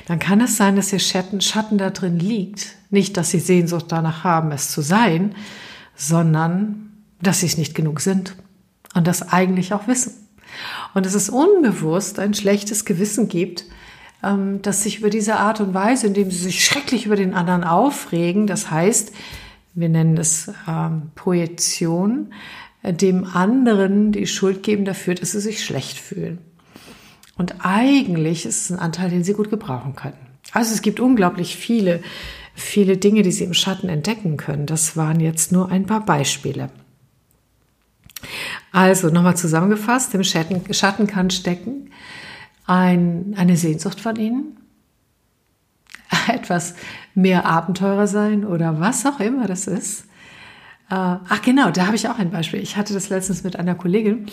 dann 0.06 0.20
kann 0.20 0.40
es 0.40 0.56
sein, 0.56 0.76
dass 0.76 0.92
Ihr 0.92 1.00
Schatten, 1.00 1.40
Schatten 1.40 1.76
da 1.78 1.90
drin 1.90 2.18
liegt. 2.18 2.76
Nicht, 2.90 3.16
dass 3.16 3.30
Sie 3.30 3.40
Sehnsucht 3.40 3.86
danach 3.88 4.22
haben, 4.24 4.52
es 4.52 4.70
zu 4.70 4.80
sein, 4.80 5.34
sondern 5.96 6.92
dass 7.20 7.40
Sie 7.40 7.46
es 7.46 7.58
nicht 7.58 7.74
genug 7.74 8.00
sind 8.00 8.36
und 8.94 9.06
das 9.06 9.32
eigentlich 9.32 9.72
auch 9.72 9.88
wissen. 9.88 10.14
Und 10.94 11.06
dass 11.06 11.14
es 11.14 11.30
unbewusst 11.30 12.18
ein 12.18 12.34
schlechtes 12.34 12.84
Gewissen 12.84 13.28
gibt, 13.28 13.64
ähm, 14.22 14.62
das 14.62 14.82
sich 14.82 14.98
über 14.98 15.10
diese 15.10 15.36
Art 15.36 15.60
und 15.60 15.74
Weise, 15.74 16.06
indem 16.06 16.30
Sie 16.30 16.38
sich 16.38 16.64
schrecklich 16.64 17.06
über 17.06 17.16
den 17.16 17.34
anderen 17.34 17.64
aufregen, 17.64 18.46
das 18.46 18.70
heißt, 18.70 19.12
wir 19.74 19.88
nennen 19.88 20.16
es 20.16 20.50
ähm, 20.68 21.10
Projektion, 21.14 22.32
dem 22.82 23.24
anderen 23.24 24.12
die 24.12 24.26
Schuld 24.26 24.62
geben 24.62 24.84
dafür, 24.84 25.14
dass 25.14 25.32
sie 25.32 25.40
sich 25.40 25.64
schlecht 25.64 25.98
fühlen. 25.98 26.38
Und 27.36 27.64
eigentlich 27.64 28.46
ist 28.46 28.64
es 28.64 28.70
ein 28.70 28.78
Anteil, 28.78 29.10
den 29.10 29.24
sie 29.24 29.34
gut 29.34 29.50
gebrauchen 29.50 29.96
können. 29.96 30.18
Also 30.52 30.74
es 30.74 30.82
gibt 30.82 31.00
unglaublich 31.00 31.56
viele, 31.56 32.02
viele 32.54 32.96
Dinge, 32.96 33.22
die 33.22 33.32
sie 33.32 33.44
im 33.44 33.54
Schatten 33.54 33.88
entdecken 33.88 34.36
können. 34.36 34.66
Das 34.66 34.96
waren 34.96 35.20
jetzt 35.20 35.52
nur 35.52 35.70
ein 35.70 35.86
paar 35.86 36.04
Beispiele. 36.04 36.70
Also 38.72 39.08
nochmal 39.08 39.36
zusammengefasst, 39.36 40.14
im 40.14 40.24
Schatten, 40.24 40.72
Schatten 40.72 41.06
kann 41.06 41.30
stecken 41.30 41.90
ein, 42.66 43.34
eine 43.36 43.56
Sehnsucht 43.56 44.00
von 44.00 44.16
ihnen, 44.16 44.56
etwas 46.28 46.74
mehr 47.14 47.46
Abenteurer 47.46 48.06
sein 48.06 48.44
oder 48.44 48.80
was 48.80 49.06
auch 49.06 49.20
immer 49.20 49.46
das 49.46 49.66
ist. 49.66 50.06
Äh, 50.90 50.94
ach 50.94 51.42
genau, 51.42 51.70
da 51.70 51.86
habe 51.86 51.96
ich 51.96 52.08
auch 52.08 52.18
ein 52.18 52.30
Beispiel. 52.30 52.60
Ich 52.60 52.76
hatte 52.76 52.92
das 52.92 53.08
letztens 53.08 53.44
mit 53.44 53.56
einer 53.56 53.76
Kollegin. 53.76 54.26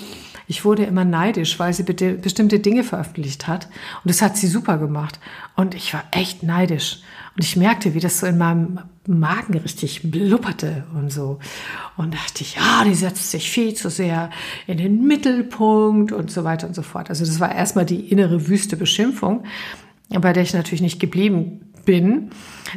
Ich 0.47 0.65
wurde 0.65 0.85
immer 0.85 1.05
neidisch, 1.05 1.59
weil 1.59 1.73
sie 1.73 1.83
bestimmte 1.83 2.59
Dinge 2.59 2.83
veröffentlicht 2.83 3.47
hat. 3.47 3.65
Und 3.65 4.09
das 4.09 4.21
hat 4.21 4.37
sie 4.37 4.47
super 4.47 4.77
gemacht. 4.77 5.19
Und 5.55 5.75
ich 5.75 5.93
war 5.93 6.03
echt 6.11 6.41
neidisch. 6.41 7.01
Und 7.35 7.43
ich 7.43 7.55
merkte, 7.57 7.93
wie 7.93 7.99
das 7.99 8.19
so 8.19 8.25
in 8.25 8.37
meinem 8.37 8.79
Magen 9.05 9.57
richtig 9.57 10.09
blubberte 10.09 10.87
und 10.95 11.11
so. 11.11 11.39
Und 11.95 12.13
dachte 12.13 12.41
ich, 12.41 12.55
ja, 12.55 12.83
die 12.85 12.95
setzt 12.95 13.29
sich 13.29 13.51
viel 13.51 13.73
zu 13.75 13.89
sehr 13.89 14.31
in 14.65 14.77
den 14.77 15.05
Mittelpunkt 15.05 16.11
und 16.11 16.31
so 16.31 16.43
weiter 16.43 16.65
und 16.65 16.73
so 16.73 16.81
fort. 16.81 17.09
Also 17.09 17.25
das 17.25 17.39
war 17.39 17.53
erstmal 17.53 17.85
die 17.85 18.09
innere 18.09 18.47
wüste 18.47 18.77
Beschimpfung, 18.77 19.43
bei 20.09 20.33
der 20.33 20.43
ich 20.43 20.53
natürlich 20.53 20.81
nicht 20.81 20.99
geblieben 20.99 21.66
bin, 21.87 22.29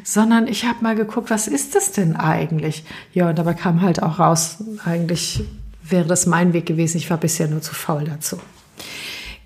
sondern 0.04 0.46
ich 0.46 0.64
habe 0.64 0.82
mal 0.82 0.94
geguckt, 0.94 1.28
was 1.28 1.48
ist 1.48 1.74
das 1.74 1.92
denn 1.92 2.16
eigentlich? 2.16 2.84
Ja, 3.12 3.28
und 3.28 3.38
dabei 3.38 3.52
kam 3.52 3.82
halt 3.82 4.02
auch 4.02 4.18
raus, 4.18 4.64
eigentlich 4.84 5.44
wäre 5.82 6.06
das 6.06 6.24
mein 6.24 6.54
Weg 6.54 6.64
gewesen. 6.64 6.96
Ich 6.96 7.10
war 7.10 7.18
bisher 7.18 7.48
nur 7.48 7.60
zu 7.60 7.74
faul 7.74 8.04
dazu. 8.04 8.38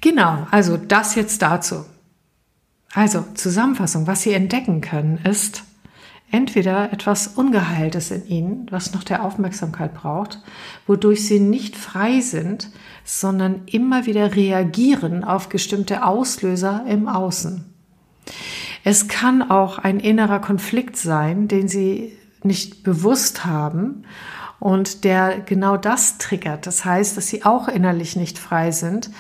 Genau, 0.01 0.47
also 0.51 0.77
das 0.77 1.17
jetzt 1.17 1.43
dazu. 1.43 1.85
Also 2.93 3.25
Zusammenfassung, 3.35 4.07
was 4.07 4.23
Sie 4.23 4.35
entdecken 4.35 4.83
können, 4.83 5.19
ist 5.25 5.65
entweder 6.31 6.93
etwas 6.93 7.29
Ungeheiltes 7.29 8.11
in 8.11 8.27
Ihnen, 8.27 8.67
was 8.71 8.93
noch 8.93 9.03
der 9.03 9.25
Aufmerksamkeit 9.25 9.95
braucht, 9.95 10.41
wodurch 10.87 11.27
Sie 11.27 11.41
nicht 11.41 11.77
frei 11.77 12.21
sind, 12.21 12.69
sondern 13.03 13.63
immer 13.65 14.05
wieder 14.05 14.37
reagieren 14.37 15.25
auf 15.25 15.49
bestimmte 15.49 16.05
Auslöser 16.05 16.85
im 16.87 17.09
Außen. 17.09 17.65
Es 18.85 19.09
kann 19.09 19.43
auch 19.43 19.79
ein 19.79 19.99
innerer 19.99 20.41
Konflikt 20.41 20.97
sein, 20.97 21.49
den 21.49 21.69
Sie 21.69 22.17
nicht 22.43 22.85
bewusst 22.85 23.47
haben 23.47 24.05
und 24.61 25.05
der 25.05 25.41
genau 25.41 25.79
das 25.79 26.19
triggert. 26.19 26.67
Das 26.67 26.85
heißt, 26.85 27.17
dass 27.17 27.29
Sie 27.29 27.45
auch 27.45 27.67
innerlich 27.69 28.15
nicht 28.15 28.39
frei 28.39 28.71
sind, 28.71 29.11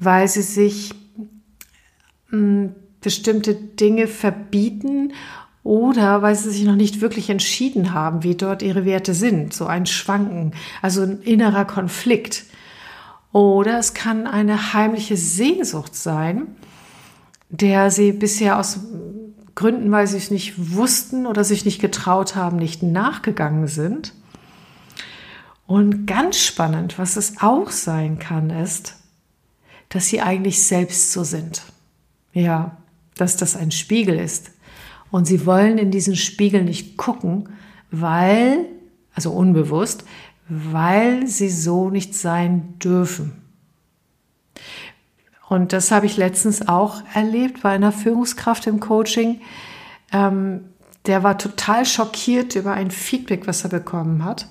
weil 0.00 0.26
Sie 0.26 0.42
sich 0.42 0.92
hm, 2.30 2.74
bestimmte 3.00 3.54
Dinge 3.54 4.08
verbieten 4.08 5.12
oder 5.62 6.20
weil 6.22 6.34
sie 6.34 6.50
sich 6.50 6.64
noch 6.64 6.74
nicht 6.74 7.00
wirklich 7.00 7.30
entschieden 7.30 7.94
haben, 7.94 8.22
wie 8.22 8.34
dort 8.34 8.62
ihre 8.62 8.84
Werte 8.84 9.14
sind. 9.14 9.54
So 9.54 9.66
ein 9.66 9.86
Schwanken, 9.86 10.52
also 10.82 11.02
ein 11.02 11.22
innerer 11.22 11.64
Konflikt. 11.64 12.44
Oder 13.32 13.78
es 13.78 13.94
kann 13.94 14.26
eine 14.26 14.74
heimliche 14.74 15.16
Sehnsucht 15.16 15.94
sein, 15.94 16.48
der 17.60 17.90
sie 17.90 18.12
bisher 18.12 18.58
aus 18.58 18.80
Gründen, 19.54 19.90
weil 19.92 20.06
sie 20.06 20.16
es 20.16 20.30
nicht 20.30 20.74
wussten 20.74 21.26
oder 21.26 21.44
sich 21.44 21.64
nicht 21.64 21.80
getraut 21.80 22.34
haben, 22.34 22.56
nicht 22.56 22.82
nachgegangen 22.82 23.68
sind. 23.68 24.12
Und 25.66 26.06
ganz 26.06 26.38
spannend, 26.38 26.98
was 26.98 27.16
es 27.16 27.40
auch 27.40 27.70
sein 27.70 28.18
kann, 28.18 28.50
ist, 28.50 28.96
dass 29.88 30.08
sie 30.08 30.20
eigentlich 30.20 30.62
selbst 30.64 31.12
so 31.12 31.24
sind. 31.24 31.62
Ja, 32.32 32.76
dass 33.16 33.36
das 33.36 33.56
ein 33.56 33.70
Spiegel 33.70 34.18
ist. 34.18 34.50
Und 35.10 35.26
sie 35.26 35.46
wollen 35.46 35.78
in 35.78 35.92
diesen 35.92 36.16
Spiegel 36.16 36.64
nicht 36.64 36.96
gucken, 36.96 37.48
weil, 37.92 38.66
also 39.14 39.30
unbewusst, 39.30 40.04
weil 40.48 41.28
sie 41.28 41.48
so 41.48 41.90
nicht 41.90 42.14
sein 42.14 42.78
dürfen. 42.80 43.43
Und 45.48 45.72
das 45.72 45.90
habe 45.90 46.06
ich 46.06 46.16
letztens 46.16 46.68
auch 46.68 47.02
erlebt 47.14 47.62
bei 47.62 47.70
einer 47.70 47.92
Führungskraft 47.92 48.66
im 48.66 48.80
Coaching. 48.80 49.40
Ähm, 50.12 50.64
der 51.06 51.22
war 51.22 51.36
total 51.36 51.84
schockiert 51.84 52.54
über 52.56 52.72
ein 52.72 52.90
Feedback, 52.90 53.46
was 53.46 53.62
er 53.62 53.70
bekommen 53.70 54.24
hat. 54.24 54.48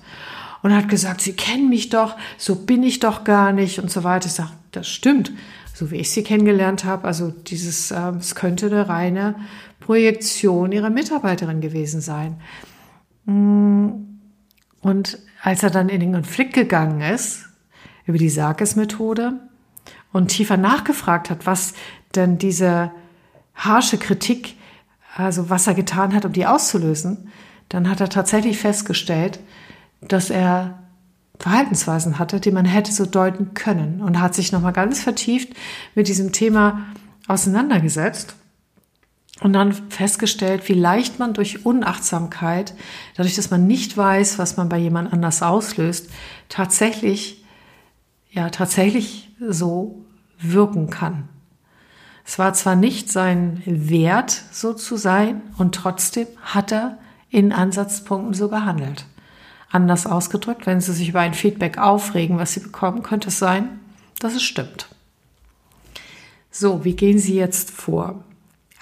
Und 0.62 0.74
hat 0.74 0.88
gesagt, 0.88 1.20
Sie 1.20 1.34
kennen 1.34 1.68
mich 1.68 1.90
doch, 1.90 2.16
so 2.38 2.54
bin 2.54 2.82
ich 2.82 3.00
doch 3.00 3.24
gar 3.24 3.52
nicht 3.52 3.80
und 3.80 3.90
so 3.90 4.02
weiter. 4.02 4.26
Ich 4.26 4.32
sage, 4.32 4.52
das 4.72 4.88
stimmt, 4.88 5.32
so 5.74 5.90
wie 5.90 5.96
ich 5.96 6.10
sie 6.10 6.22
kennengelernt 6.22 6.84
habe. 6.84 7.06
Also 7.06 7.30
dieses, 7.30 7.90
äh, 7.90 8.12
es 8.18 8.34
könnte 8.34 8.66
eine 8.66 8.88
reine 8.88 9.34
Projektion 9.80 10.72
ihrer 10.72 10.90
Mitarbeiterin 10.90 11.60
gewesen 11.60 12.00
sein. 12.00 12.40
Mm, 13.26 13.88
und 14.80 15.18
als 15.42 15.62
er 15.62 15.70
dann 15.70 15.88
in 15.88 16.00
den 16.00 16.12
Konflikt 16.12 16.54
gegangen 16.54 17.00
ist, 17.00 17.46
über 18.06 18.18
die 18.18 18.30
Sarkis-Methode, 18.30 19.40
und 20.14 20.28
tiefer 20.28 20.56
nachgefragt 20.56 21.28
hat, 21.28 21.44
was 21.44 21.74
denn 22.14 22.38
diese 22.38 22.92
harsche 23.54 23.98
Kritik, 23.98 24.56
also 25.16 25.50
was 25.50 25.66
er 25.66 25.74
getan 25.74 26.14
hat, 26.14 26.24
um 26.24 26.32
die 26.32 26.46
auszulösen, 26.46 27.32
dann 27.68 27.90
hat 27.90 28.00
er 28.00 28.08
tatsächlich 28.08 28.58
festgestellt, 28.58 29.40
dass 30.00 30.30
er 30.30 30.78
Verhaltensweisen 31.40 32.20
hatte, 32.20 32.38
die 32.38 32.52
man 32.52 32.64
hätte 32.64 32.92
so 32.92 33.06
deuten 33.06 33.54
können 33.54 34.00
und 34.00 34.20
hat 34.20 34.36
sich 34.36 34.52
nochmal 34.52 34.72
ganz 34.72 35.00
vertieft 35.00 35.52
mit 35.96 36.06
diesem 36.06 36.30
Thema 36.30 36.82
auseinandergesetzt 37.26 38.36
und 39.40 39.52
dann 39.52 39.72
festgestellt, 39.72 40.68
wie 40.68 40.74
leicht 40.74 41.18
man 41.18 41.34
durch 41.34 41.66
Unachtsamkeit, 41.66 42.74
dadurch, 43.16 43.34
dass 43.34 43.50
man 43.50 43.66
nicht 43.66 43.96
weiß, 43.96 44.38
was 44.38 44.56
man 44.56 44.68
bei 44.68 44.78
jemand 44.78 45.12
anders 45.12 45.42
auslöst, 45.42 46.08
tatsächlich, 46.48 47.43
ja, 48.34 48.50
tatsächlich 48.50 49.30
so 49.40 50.04
wirken 50.38 50.90
kann. 50.90 51.28
Es 52.26 52.38
war 52.38 52.52
zwar 52.54 52.74
nicht 52.74 53.12
sein 53.12 53.62
Wert, 53.64 54.42
so 54.50 54.72
zu 54.72 54.96
sein, 54.96 55.42
und 55.56 55.74
trotzdem 55.74 56.26
hat 56.42 56.72
er 56.72 56.98
in 57.30 57.52
Ansatzpunkten 57.52 58.34
so 58.34 58.48
gehandelt. 58.48 59.06
Anders 59.70 60.06
ausgedrückt, 60.06 60.66
wenn 60.66 60.80
Sie 60.80 60.92
sich 60.92 61.08
über 61.08 61.20
ein 61.20 61.34
Feedback 61.34 61.78
aufregen, 61.78 62.38
was 62.38 62.54
Sie 62.54 62.60
bekommen, 62.60 63.02
könnte 63.02 63.28
es 63.28 63.38
sein, 63.38 63.80
dass 64.18 64.34
es 64.34 64.42
stimmt. 64.42 64.88
So, 66.50 66.84
wie 66.84 66.94
gehen 66.94 67.18
Sie 67.18 67.34
jetzt 67.34 67.70
vor? 67.70 68.24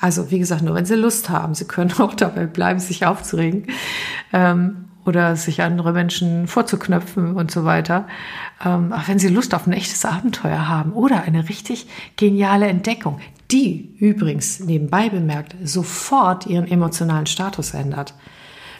Also, 0.00 0.30
wie 0.30 0.38
gesagt, 0.38 0.62
nur 0.62 0.75
wenn 0.75 0.85
Sie 0.85 0.94
Lust 0.94 1.30
haben. 1.30 1.54
Sie 1.54 1.64
können 1.64 1.92
auch 1.99 2.14
dabei 2.14 2.47
bleiben, 2.47 2.80
sich 2.80 3.06
aufzuregen 3.06 3.66
ähm, 4.32 4.88
oder 5.04 5.37
sich 5.37 5.62
andere 5.62 5.92
Menschen 5.92 6.47
vorzuknöpfen 6.47 7.35
und 7.35 7.50
so 7.50 7.64
weiter. 7.64 8.06
Ähm, 8.64 8.92
aber 8.92 9.02
wenn 9.06 9.18
Sie 9.18 9.28
Lust 9.28 9.54
auf 9.54 9.66
ein 9.66 9.73
echtes 9.73 10.04
Abenteuer 10.04 10.68
haben 10.68 10.92
oder 10.92 11.23
eine 11.23 11.49
richtig 11.49 11.87
geniale 12.16 12.66
Entdeckung, 12.66 13.21
die 13.50 13.94
übrigens 13.99 14.61
nebenbei 14.61 15.09
bemerkt 15.09 15.56
sofort 15.62 16.47
Ihren 16.47 16.66
emotionalen 16.66 17.26
Status 17.26 17.75
ändert. 17.75 18.14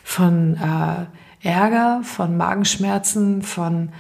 Von 0.05 0.57
äh, 0.57 1.07
Ärger, 1.47 2.01
von 2.05 2.37
Magenschmerzen, 2.37 3.43
von, 3.43 3.91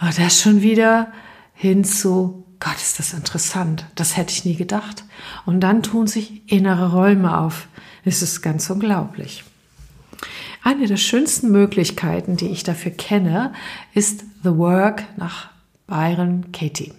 oh, 0.00 0.10
das 0.16 0.40
schon 0.40 0.62
wieder, 0.62 1.08
hin 1.52 1.84
zu, 1.84 2.44
Gott, 2.60 2.76
ist 2.76 2.98
das 2.98 3.12
interessant. 3.12 3.86
Das 3.94 4.16
hätte 4.16 4.32
ich 4.32 4.44
nie 4.44 4.56
gedacht. 4.56 5.04
Und 5.44 5.60
dann 5.60 5.82
tun 5.82 6.06
sich 6.06 6.50
innere 6.50 6.92
Räume 6.92 7.38
auf. 7.38 7.68
Es 8.04 8.22
ist 8.22 8.42
ganz 8.42 8.70
unglaublich. 8.70 9.44
Eine 10.64 10.86
der 10.86 10.96
schönsten 10.96 11.50
Möglichkeiten, 11.50 12.38
die 12.38 12.48
ich 12.48 12.64
dafür 12.64 12.90
kenne, 12.90 13.52
ist 13.92 14.24
The 14.42 14.56
Work 14.56 15.04
nach 15.18 15.50
Byron 15.86 16.52
Katie. 16.52 16.94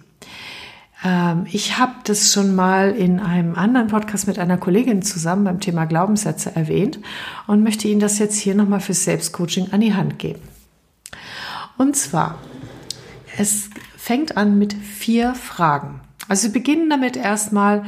Ähm, 1.04 1.46
ich 1.50 1.76
habe 1.76 1.94
das 2.04 2.32
schon 2.32 2.54
mal 2.54 2.92
in 2.92 3.18
einem 3.18 3.56
anderen 3.56 3.88
Podcast 3.88 4.28
mit 4.28 4.38
einer 4.38 4.56
Kollegin 4.56 5.02
zusammen 5.02 5.42
beim 5.42 5.58
Thema 5.58 5.84
Glaubenssätze 5.84 6.54
erwähnt 6.54 7.00
und 7.48 7.64
möchte 7.64 7.88
Ihnen 7.88 7.98
das 7.98 8.20
jetzt 8.20 8.38
hier 8.38 8.54
nochmal 8.54 8.78
fürs 8.78 9.02
Selbstcoaching 9.02 9.72
an 9.72 9.80
die 9.80 9.94
Hand 9.94 10.20
geben. 10.20 10.42
Und 11.76 11.96
zwar, 11.96 12.38
es 13.36 13.68
fängt 13.96 14.36
an 14.36 14.60
mit 14.60 14.74
vier 14.74 15.34
Fragen. 15.34 16.00
Also 16.28 16.46
Sie 16.46 16.52
beginnen 16.52 16.88
damit 16.88 17.16
erstmal 17.16 17.84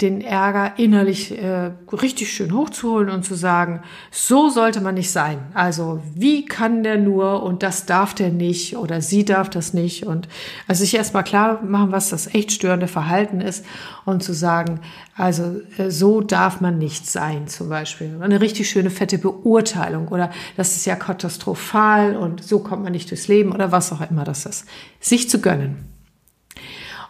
den 0.00 0.22
Ärger 0.22 0.72
innerlich 0.76 1.40
äh, 1.40 1.70
richtig 1.92 2.32
schön 2.32 2.52
hochzuholen 2.52 3.10
und 3.10 3.24
zu 3.24 3.36
sagen, 3.36 3.80
so 4.10 4.48
sollte 4.48 4.80
man 4.80 4.96
nicht 4.96 5.12
sein. 5.12 5.38
Also 5.54 6.02
wie 6.14 6.44
kann 6.44 6.82
der 6.82 6.98
nur 6.98 7.44
und 7.44 7.62
das 7.62 7.86
darf 7.86 8.12
der 8.12 8.30
nicht 8.30 8.76
oder 8.76 9.00
sie 9.00 9.24
darf 9.24 9.50
das 9.50 9.72
nicht 9.72 10.04
und 10.04 10.26
also 10.66 10.80
sich 10.80 10.96
erstmal 10.96 11.22
klar 11.22 11.62
machen, 11.62 11.92
was 11.92 12.08
das 12.08 12.34
echt 12.34 12.50
störende 12.50 12.88
Verhalten 12.88 13.40
ist 13.40 13.64
und 14.04 14.24
zu 14.24 14.32
sagen, 14.32 14.80
also 15.14 15.60
äh, 15.78 15.90
so 15.90 16.20
darf 16.22 16.60
man 16.60 16.76
nicht 16.76 17.06
sein 17.08 17.46
zum 17.46 17.68
Beispiel. 17.68 18.18
Eine 18.20 18.40
richtig 18.40 18.68
schöne 18.68 18.90
fette 18.90 19.18
Beurteilung 19.18 20.08
oder 20.08 20.32
das 20.56 20.74
ist 20.74 20.86
ja 20.86 20.96
katastrophal 20.96 22.16
und 22.16 22.42
so 22.42 22.58
kommt 22.58 22.82
man 22.82 22.92
nicht 22.92 23.12
durchs 23.12 23.28
Leben 23.28 23.52
oder 23.52 23.70
was 23.70 23.92
auch 23.92 24.00
immer 24.10 24.24
das 24.24 24.44
ist. 24.44 24.66
Sich 24.98 25.30
zu 25.30 25.40
gönnen. 25.40 25.84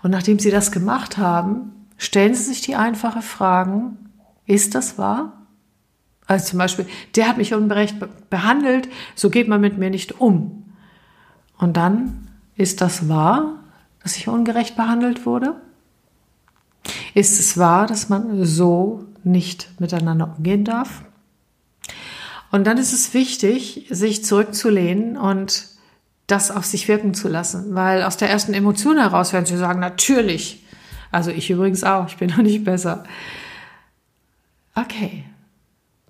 Und 0.02 0.10
nachdem 0.10 0.38
sie 0.38 0.50
das 0.50 0.70
gemacht 0.70 1.16
haben, 1.16 1.72
stellen 1.96 2.34
Sie 2.34 2.44
sich 2.44 2.60
die 2.60 2.76
einfache 2.76 3.22
Fragen, 3.22 4.10
ist 4.46 4.74
das 4.74 4.98
wahr? 4.98 5.46
Also 6.26 6.50
zum 6.50 6.58
Beispiel, 6.58 6.86
der 7.16 7.28
hat 7.28 7.36
mich 7.36 7.52
unberecht 7.54 7.96
behandelt, 8.30 8.88
so 9.14 9.30
geht 9.30 9.48
man 9.48 9.60
mit 9.60 9.78
mir 9.78 9.90
nicht 9.90 10.20
um. 10.20 10.64
Und 11.58 11.76
dann, 11.76 12.28
ist 12.56 12.80
das 12.80 13.08
wahr, 13.08 13.60
dass 14.02 14.16
ich 14.16 14.28
ungerecht 14.28 14.76
behandelt 14.76 15.26
wurde? 15.26 15.56
Ist 17.14 17.38
es 17.40 17.58
wahr, 17.58 17.86
dass 17.86 18.08
man 18.08 18.44
so 18.44 19.04
nicht 19.22 19.80
miteinander 19.80 20.34
umgehen 20.36 20.64
darf? 20.64 21.04
Und 22.50 22.66
dann 22.66 22.78
ist 22.78 22.92
es 22.92 23.14
wichtig, 23.14 23.86
sich 23.90 24.24
zurückzulehnen 24.24 25.16
und 25.16 25.66
das 26.26 26.50
auf 26.50 26.64
sich 26.64 26.88
wirken 26.88 27.12
zu 27.12 27.28
lassen, 27.28 27.74
weil 27.74 28.02
aus 28.02 28.16
der 28.16 28.30
ersten 28.30 28.54
Emotion 28.54 28.98
heraus 28.98 29.32
werden 29.32 29.46
sie 29.46 29.56
sagen, 29.56 29.80
natürlich, 29.80 30.63
also 31.14 31.30
ich 31.30 31.48
übrigens 31.48 31.84
auch, 31.84 32.08
ich 32.08 32.16
bin 32.16 32.30
noch 32.30 32.38
nicht 32.38 32.64
besser. 32.64 33.04
Okay. 34.74 35.24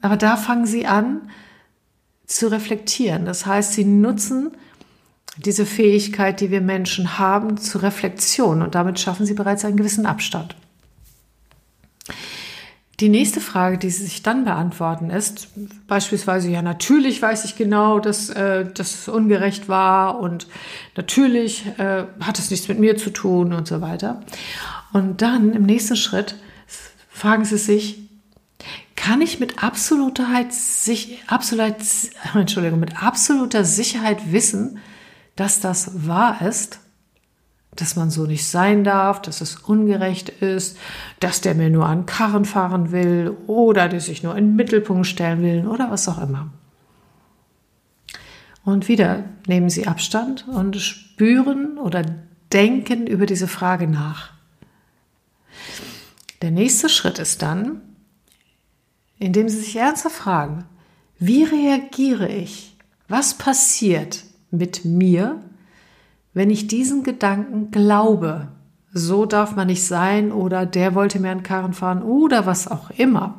Aber 0.01 0.17
da 0.17 0.37
fangen 0.37 0.67
sie 0.67 0.87
an 0.87 1.31
zu 2.27 2.51
reflektieren. 2.51 3.27
Das 3.27 3.45
heißt, 3.45 3.75
sie 3.75 3.85
nutzen 3.85 4.53
diese 5.37 5.67
Fähigkeit, 5.67 6.41
die 6.41 6.51
wir 6.51 6.63
Menschen 6.63 7.19
haben, 7.19 7.59
zur 7.59 7.83
Reflexion 7.83 8.63
und 8.63 8.75
damit 8.75 8.99
schaffen 8.99 9.27
sie 9.27 9.35
bereits 9.35 9.65
einen 9.65 9.77
gewissen 9.77 10.07
Abstand. 10.07 10.57
Die 13.01 13.09
nächste 13.09 13.41
Frage, 13.41 13.77
die 13.77 13.91
Sie 13.91 14.05
sich 14.05 14.23
dann 14.23 14.45
beantworten, 14.45 15.11
ist 15.11 15.49
beispielsweise, 15.89 16.49
ja, 16.49 16.63
natürlich 16.63 17.21
weiß 17.21 17.45
ich 17.45 17.57
genau, 17.57 17.99
dass 17.99 18.31
äh, 18.31 18.67
das 18.73 19.09
ungerecht 19.09 19.69
war 19.69 20.21
und 20.21 20.47
natürlich 20.97 21.67
äh, 21.79 22.05
hat 22.21 22.39
es 22.39 22.51
nichts 22.51 22.69
mit 22.69 22.79
mir 22.79 22.97
zu 22.97 23.11
tun 23.11 23.53
und 23.53 23.67
so 23.67 23.81
weiter. 23.81 24.23
Und 24.93 25.23
dann 25.23 25.53
im 25.55 25.65
nächsten 25.65 25.97
Schritt 25.97 26.37
fragen 27.11 27.45
Sie 27.45 27.59
sich, 27.59 27.99
kann 28.95 29.21
ich 29.21 29.41
mit 29.41 29.63
absoluter, 29.63 30.27
sich, 30.51 31.19
absolut, 31.27 31.75
Entschuldigung, 32.35 32.79
mit 32.79 33.03
absoluter 33.03 33.65
Sicherheit 33.65 34.33
wissen, 34.33 34.79
dass 35.35 35.59
das 35.59 36.07
wahr 36.07 36.43
ist? 36.43 36.79
Dass 37.77 37.97
man 37.97 38.11
so 38.11 38.27
nicht 38.27 38.47
sein 38.47 38.85
darf, 38.85 39.21
dass 39.23 39.41
es 39.41 39.57
ungerecht 39.57 40.29
ist, 40.29 40.79
dass 41.21 41.41
der 41.41 41.55
mir 41.55 41.71
nur 41.71 41.87
an 41.87 42.07
Karren 42.07 42.45
fahren 42.45 42.93
will 42.93 43.37
oder 43.47 43.89
der 43.89 44.01
sich 44.01 44.23
nur 44.23 44.37
in 44.37 44.49
den 44.49 44.57
Mittelpunkt 44.57 45.07
stellen 45.07 45.43
will 45.43 45.67
oder 45.67 45.91
was 45.91 46.09
auch 46.09 46.21
immer. 46.23 46.51
Und 48.65 48.89
wieder 48.89 49.25
nehmen 49.47 49.69
Sie 49.69 49.87
Abstand 49.87 50.47
und 50.49 50.77
spüren 50.77 51.77
oder 51.79 52.05
denken 52.53 53.07
über 53.07 53.27
diese 53.27 53.49
Frage 53.49 53.87
nach. 53.87 54.31
Der 56.41 56.51
nächste 56.51 56.89
Schritt 56.89 57.19
ist 57.19 57.43
dann, 57.43 57.83
indem 59.19 59.49
Sie 59.49 59.59
sich 59.59 59.77
ernsthaft 59.77 60.17
fragen, 60.17 60.65
wie 61.19 61.45
reagiere 61.45 62.29
ich? 62.29 62.77
Was 63.09 63.35
passiert 63.35 64.25
mit 64.51 64.85
mir, 64.85 65.43
wenn 66.35 66.51
ich 66.51 66.67
diesen 66.67 67.05
Gedanken 67.05 67.71
glaube? 67.71 68.49
So 68.93 69.27
darf 69.27 69.57
man 69.57 69.69
nicht 69.69 69.85
sein 69.85 70.31
oder 70.31 70.67
der 70.67 70.95
wollte 70.95 71.19
mir 71.19 71.31
einen 71.31 71.43
Karren 71.43 71.73
fahren 71.73 72.03
oder 72.03 72.47
was 72.47 72.69
auch 72.69 72.91
immer. 72.91 73.39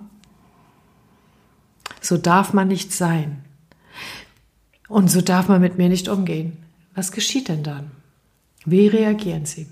So 2.02 2.18
darf 2.18 2.54
man 2.54 2.68
nicht 2.68 2.92
sein. 2.94 3.44
Und 4.88 5.10
so 5.10 5.22
darf 5.22 5.48
man 5.48 5.62
mit 5.62 5.78
mir 5.78 5.90
nicht 5.90 6.08
umgehen. 6.08 6.58
Was 6.94 7.12
geschieht 7.12 7.48
denn 7.50 7.64
dann? 7.64 7.92
Wie 8.66 8.88
reagieren 8.88 9.46
Sie? 9.46 9.68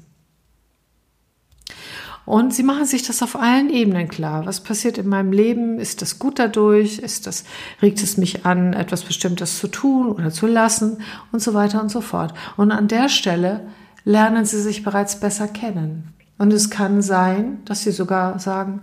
Und 2.25 2.53
sie 2.53 2.63
machen 2.63 2.85
sich 2.85 3.03
das 3.03 3.21
auf 3.21 3.35
allen 3.35 3.69
Ebenen 3.69 4.07
klar. 4.07 4.45
Was 4.45 4.61
passiert 4.61 4.97
in 4.97 5.09
meinem 5.09 5.33
Leben? 5.33 5.77
Ist 5.77 6.01
das 6.01 6.19
gut 6.19 6.39
dadurch? 6.39 6.99
Ist 6.99 7.27
das, 7.27 7.43
regt 7.81 8.01
es 8.01 8.17
mich 8.17 8.45
an, 8.45 8.73
etwas 8.73 9.03
Bestimmtes 9.03 9.59
zu 9.59 9.67
tun 9.67 10.07
oder 10.07 10.31
zu 10.31 10.47
lassen? 10.47 11.01
Und 11.31 11.41
so 11.41 11.53
weiter 11.53 11.81
und 11.81 11.89
so 11.89 11.99
fort. 11.99 12.33
Und 12.55 12.71
an 12.71 12.87
der 12.87 13.09
Stelle 13.09 13.67
lernen 14.05 14.45
sie 14.45 14.61
sich 14.61 14.83
bereits 14.83 15.19
besser 15.19 15.47
kennen. 15.47 16.13
Und 16.37 16.53
es 16.53 16.69
kann 16.69 17.01
sein, 17.01 17.59
dass 17.65 17.83
sie 17.83 17.91
sogar 17.91 18.39
sagen, 18.39 18.81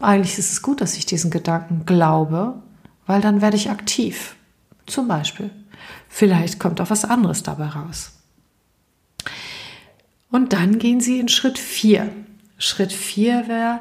eigentlich 0.00 0.38
ist 0.38 0.52
es 0.52 0.62
gut, 0.62 0.80
dass 0.80 0.96
ich 0.96 1.06
diesen 1.06 1.30
Gedanken 1.30 1.86
glaube, 1.86 2.62
weil 3.06 3.20
dann 3.20 3.40
werde 3.40 3.56
ich 3.56 3.70
aktiv. 3.70 4.36
Zum 4.86 5.08
Beispiel. 5.08 5.50
Vielleicht 6.08 6.58
kommt 6.58 6.80
auch 6.80 6.90
was 6.90 7.04
anderes 7.04 7.42
dabei 7.42 7.68
raus. 7.68 8.12
Und 10.34 10.52
dann 10.52 10.80
gehen 10.80 11.00
Sie 11.00 11.20
in 11.20 11.28
Schritt 11.28 11.60
4. 11.60 12.10
Schritt 12.58 12.92
4 12.92 13.46
wäre, 13.46 13.80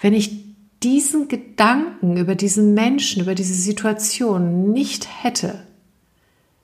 wenn 0.00 0.14
ich 0.14 0.44
diesen 0.82 1.28
Gedanken 1.28 2.16
über 2.16 2.34
diesen 2.34 2.74
Menschen, 2.74 3.22
über 3.22 3.36
diese 3.36 3.54
Situation 3.54 4.72
nicht 4.72 5.06
hätte, 5.22 5.64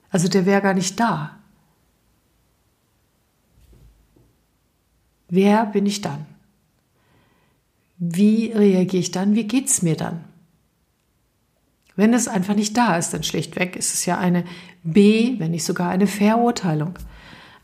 also 0.09 0.27
der 0.27 0.45
wäre 0.45 0.61
gar 0.61 0.73
nicht 0.73 0.99
da. 0.99 1.39
Wer 5.29 5.67
bin 5.67 5.85
ich 5.85 6.01
dann? 6.01 6.25
Wie 7.97 8.51
reagiere 8.51 8.99
ich 8.99 9.11
dann? 9.11 9.35
Wie 9.35 9.47
geht 9.47 9.67
es 9.67 9.81
mir 9.81 9.95
dann? 9.95 10.25
Wenn 11.95 12.13
es 12.13 12.27
einfach 12.27 12.55
nicht 12.55 12.75
da 12.75 12.97
ist, 12.97 13.13
dann 13.13 13.23
schlichtweg 13.23 13.77
ist 13.77 13.93
es 13.93 14.05
ja 14.05 14.17
eine 14.17 14.43
B, 14.83 15.35
wenn 15.39 15.51
nicht 15.51 15.63
sogar 15.63 15.91
eine 15.91 16.07
Verurteilung. 16.07 16.99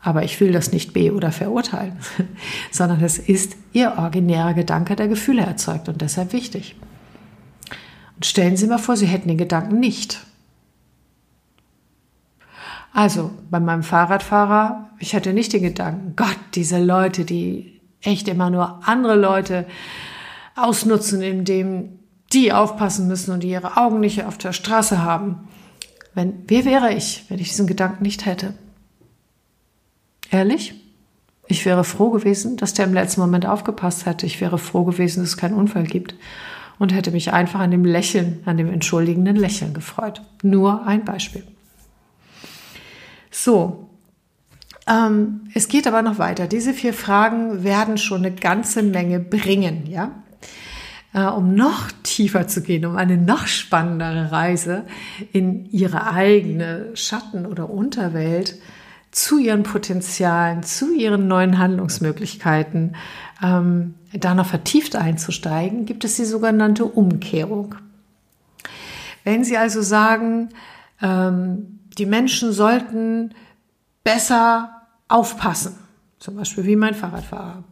Aber 0.02 0.24
ich 0.24 0.40
will 0.40 0.52
das 0.52 0.72
nicht 0.72 0.92
be- 0.92 1.12
oder 1.12 1.30
verurteilen, 1.30 1.98
sondern 2.70 3.02
es 3.02 3.18
ist 3.18 3.56
Ihr 3.72 3.94
originärer 3.98 4.54
Gedanke, 4.54 4.96
der 4.96 5.08
Gefühle 5.08 5.42
erzeugt 5.42 5.88
und 5.88 6.00
deshalb 6.00 6.32
wichtig. 6.32 6.76
Und 8.16 8.26
stellen 8.26 8.56
Sie 8.56 8.66
mal 8.66 8.78
vor, 8.78 8.96
Sie 8.96 9.06
hätten 9.06 9.28
den 9.28 9.38
Gedanken 9.38 9.78
nicht. 9.78 10.20
Also 12.92 13.30
bei 13.50 13.60
meinem 13.60 13.82
Fahrradfahrer, 13.82 14.90
ich 14.98 15.14
hatte 15.14 15.32
nicht 15.32 15.52
den 15.52 15.62
Gedanken, 15.62 16.14
Gott, 16.16 16.38
diese 16.54 16.82
Leute, 16.82 17.24
die 17.24 17.80
echt 18.02 18.26
immer 18.28 18.50
nur 18.50 18.80
andere 18.86 19.14
Leute 19.14 19.66
ausnutzen, 20.56 21.22
indem 21.22 22.00
die 22.32 22.52
aufpassen 22.52 23.08
müssen 23.08 23.32
und 23.32 23.42
die 23.42 23.50
ihre 23.50 23.76
Augen 23.76 24.00
nicht 24.00 24.24
auf 24.24 24.38
der 24.38 24.52
Straße 24.52 25.02
haben. 25.02 25.48
Wenn, 26.14 26.44
wer 26.48 26.64
wäre 26.64 26.92
ich, 26.92 27.24
wenn 27.28 27.38
ich 27.38 27.48
diesen 27.48 27.66
Gedanken 27.66 28.02
nicht 28.02 28.26
hätte? 28.26 28.54
Ehrlich? 30.30 30.74
Ich 31.46 31.66
wäre 31.66 31.82
froh 31.82 32.10
gewesen, 32.10 32.56
dass 32.56 32.74
der 32.74 32.86
im 32.86 32.94
letzten 32.94 33.20
Moment 33.20 33.44
aufgepasst 33.44 34.06
hätte. 34.06 34.24
Ich 34.24 34.40
wäre 34.40 34.58
froh 34.58 34.84
gewesen, 34.84 35.20
dass 35.20 35.30
es 35.30 35.36
keinen 35.36 35.54
Unfall 35.54 35.84
gibt. 35.84 36.14
Und 36.78 36.94
hätte 36.94 37.10
mich 37.10 37.32
einfach 37.32 37.60
an 37.60 37.72
dem 37.72 37.84
Lächeln, 37.84 38.40
an 38.46 38.56
dem 38.56 38.72
entschuldigenden 38.72 39.36
Lächeln 39.36 39.74
gefreut. 39.74 40.22
Nur 40.42 40.86
ein 40.86 41.04
Beispiel. 41.04 41.44
So, 43.30 43.90
ähm, 44.86 45.42
es 45.54 45.68
geht 45.68 45.86
aber 45.86 46.02
noch 46.02 46.18
weiter. 46.18 46.46
Diese 46.46 46.72
vier 46.72 46.94
Fragen 46.94 47.64
werden 47.64 47.98
schon 47.98 48.24
eine 48.24 48.34
ganze 48.34 48.82
Menge 48.82 49.20
bringen, 49.20 49.86
ja? 49.86 50.10
Äh, 51.12 51.24
um 51.24 51.54
noch 51.54 51.90
tiefer 52.02 52.46
zu 52.46 52.62
gehen, 52.62 52.86
um 52.86 52.96
eine 52.96 53.16
noch 53.16 53.46
spannendere 53.46 54.30
Reise 54.32 54.84
in 55.32 55.66
ihre 55.70 56.12
eigene 56.12 56.90
Schatten- 56.94 57.46
oder 57.46 57.68
Unterwelt 57.68 58.56
zu 59.10 59.38
ihren 59.38 59.64
Potenzialen, 59.64 60.62
zu 60.62 60.94
ihren 60.94 61.26
neuen 61.26 61.58
Handlungsmöglichkeiten 61.58 62.96
ähm, 63.42 63.94
da 64.12 64.34
noch 64.34 64.46
vertieft 64.46 64.96
einzusteigen, 64.96 65.86
gibt 65.86 66.04
es 66.04 66.16
die 66.16 66.24
sogenannte 66.24 66.84
Umkehrung. 66.84 67.74
Wenn 69.24 69.44
Sie 69.44 69.56
also 69.56 69.82
sagen, 69.82 70.50
ähm, 71.02 71.80
die 71.98 72.06
Menschen 72.06 72.52
sollten 72.52 73.34
besser 74.04 74.86
aufpassen, 75.08 75.76
zum 76.18 76.36
Beispiel 76.36 76.64
wie 76.64 76.76
mein 76.76 76.94
Fahrradfahrer, 76.94 77.64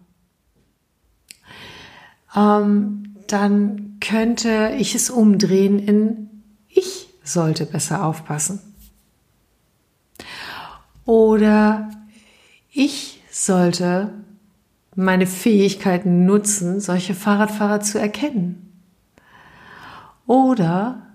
ähm, 2.37 3.15
dann 3.27 3.97
könnte 4.01 4.75
ich 4.79 4.95
es 4.95 5.11
umdrehen 5.11 5.79
in 5.79 6.29
ich 6.69 7.09
sollte 7.25 7.67
besser 7.67 8.05
aufpassen. 8.05 8.68
Oder 11.09 11.89
ich 12.71 13.23
sollte 13.31 14.13
meine 14.95 15.27
Fähigkeiten 15.27 16.27
nutzen, 16.27 16.81
solche 16.81 17.15
Fahrradfahrer 17.15 17.81
zu 17.81 17.99
erkennen. 17.99 18.79
Oder 20.27 21.07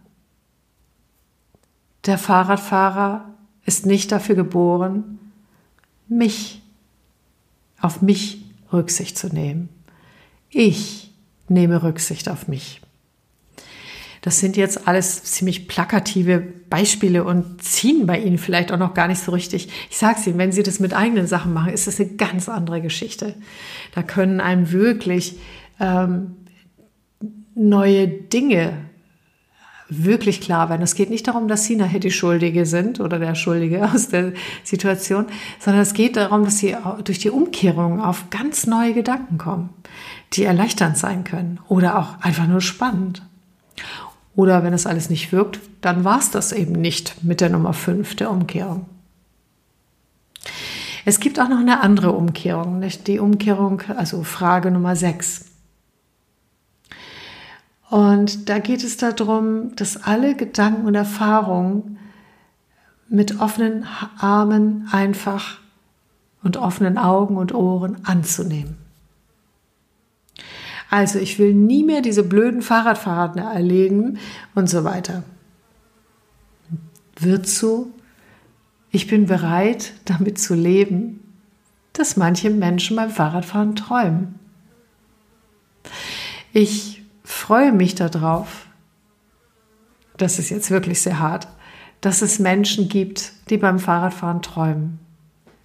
der 2.08 2.17
Fahrradfahrer 2.17 3.36
ist 3.67 3.86
nicht 3.86 4.12
dafür 4.12 4.34
geboren, 4.34 5.19
mich, 6.08 6.63
auf 7.79 8.01
mich 8.01 8.43
Rücksicht 8.71 9.15
zu 9.15 9.27
nehmen. 9.27 9.69
Ich 10.49 11.13
nehme 11.49 11.84
Rücksicht 11.84 12.29
auf 12.29 12.47
mich. 12.47 12.82
Das 14.23 14.39
sind 14.39 14.55
jetzt 14.55 14.88
alles 14.88 15.21
ziemlich 15.25 15.67
plakative 15.67 16.41
Beispiele 16.69 17.25
und 17.25 17.62
ziehen 17.62 18.05
bei 18.05 18.17
Ihnen 18.17 18.38
vielleicht 18.38 18.71
auch 18.71 18.77
noch 18.77 18.93
gar 18.93 19.09
nicht 19.09 19.21
so 19.21 19.33
richtig. 19.33 19.67
Ich 19.89 19.97
sage 19.97 20.15
es 20.17 20.25
Ihnen, 20.25 20.38
wenn 20.38 20.53
Sie 20.53 20.63
das 20.63 20.79
mit 20.79 20.93
eigenen 20.93 21.27
Sachen 21.27 21.51
machen, 21.51 21.73
ist 21.73 21.88
das 21.88 21.99
eine 21.99 22.12
ganz 22.12 22.47
andere 22.47 22.81
Geschichte. 22.81 23.36
Da 23.93 24.01
können 24.01 24.39
einem 24.39 24.71
wirklich 24.71 25.39
ähm, 25.81 26.38
neue 27.53 28.07
Dinge 28.07 28.77
wirklich 29.89 30.39
klar 30.39 30.69
werden. 30.69 30.83
Es 30.83 30.95
geht 30.95 31.09
nicht 31.09 31.27
darum, 31.27 31.49
dass 31.49 31.65
Sie 31.65 31.75
nachher 31.75 31.99
die 31.99 32.09
Schuldige 32.09 32.65
sind 32.65 33.01
oder 33.01 33.19
der 33.19 33.36
Schuldige 33.36 33.83
aus 33.93 34.07
der 34.07 34.31
Situation, 34.63 35.25
sondern 35.59 35.81
es 35.81 35.93
geht 35.93 36.15
darum, 36.15 36.45
dass 36.45 36.59
Sie 36.59 36.77
durch 37.03 37.19
die 37.19 37.29
Umkehrung 37.29 37.99
auf 37.99 38.29
ganz 38.29 38.67
neue 38.67 38.93
Gedanken 38.93 39.38
kommen, 39.38 39.69
die 40.31 40.45
erleichternd 40.45 40.97
sein 40.97 41.25
können 41.25 41.59
oder 41.67 41.99
auch 41.99 42.21
einfach 42.21 42.47
nur 42.47 42.62
spannend. 42.62 43.21
Oder 44.36 44.63
wenn 44.63 44.74
es 44.74 44.88
alles 44.88 45.10
nicht 45.10 45.32
wirkt, 45.32 45.60
dann 45.82 46.04
war 46.04 46.19
es 46.19 46.32
das 46.32 46.52
eben 46.52 46.74
nicht 46.74 47.24
mit 47.24 47.41
der 47.41 47.50
Nummer 47.50 47.74
5 47.74 48.15
der 48.15 48.32
Umkehrung. 48.32 48.88
Es 51.06 51.19
gibt 51.19 51.39
auch 51.39 51.50
noch 51.50 51.60
eine 51.60 51.82
andere 51.82 52.13
Umkehrung, 52.13 52.80
nicht? 52.80 53.08
die 53.08 53.19
Umkehrung, 53.19 53.82
also 53.96 54.24
Frage 54.24 54.72
Nummer 54.72 54.96
6. 54.96 55.46
Und 57.89 58.50
da 58.50 58.60
geht 58.60 58.84
es 58.84 58.98
darum, 58.98 59.76
dass 59.76 60.02
alle 60.02 60.36
Gedanken 60.36 60.88
und 60.88 60.96
Erfahrungen 60.96 62.00
mit 63.08 63.39
offenen 63.39 63.86
Armen 64.17 64.88
einfach 64.91 65.60
und 66.41 66.58
offenen 66.58 66.98
Augen 66.98 67.38
und 67.38 67.54
Ohren 67.54 68.04
anzunehmen. 68.06 68.83
Also 70.93 71.17
ich 71.17 71.39
will 71.39 71.56
nie 71.56 71.84
mehr 71.84 72.01
diese 72.01 72.21
blöden 72.21 72.62
Fahrradfahrer 72.62 73.51
erleben 73.51 74.19
und 74.53 74.69
so 74.69 74.84
weiter. 74.84 75.23
Wird 77.19 77.47
so. 77.47 77.88
Ich 78.91 79.08
bin 79.08 79.25
bereit, 79.25 79.93
damit 80.06 80.38
zu 80.38 80.53
leben, 80.53 81.34
dass 81.93 82.15
manche 82.15 82.51
Menschen 82.51 82.95
beim 82.95 83.10
Fahrradfahren 83.10 83.75
träumen. 83.75 84.38
Ich 86.53 87.01
freue 87.23 87.71
mich 87.71 87.95
darauf, 87.95 88.67
das 90.17 90.38
ist 90.38 90.51
jetzt 90.51 90.69
wirklich 90.69 91.01
sehr 91.01 91.17
hart, 91.17 91.47
dass 92.01 92.21
es 92.21 92.38
Menschen 92.38 92.88
gibt, 92.88 93.32
die 93.49 93.58
beim 93.58 93.79
Fahrradfahren 93.79 94.43
träumen. 94.43 94.99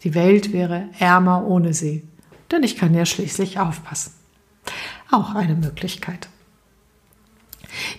Die 0.04 0.14
Welt 0.14 0.54
wäre 0.54 0.88
ärmer 0.98 1.46
ohne 1.46 1.74
sie, 1.74 2.08
denn 2.50 2.62
ich 2.62 2.78
kann 2.78 2.94
ja 2.94 3.04
schließlich 3.04 3.58
aufpassen 3.58 4.12
auch 5.10 5.34
eine 5.34 5.54
Möglichkeit. 5.54 6.28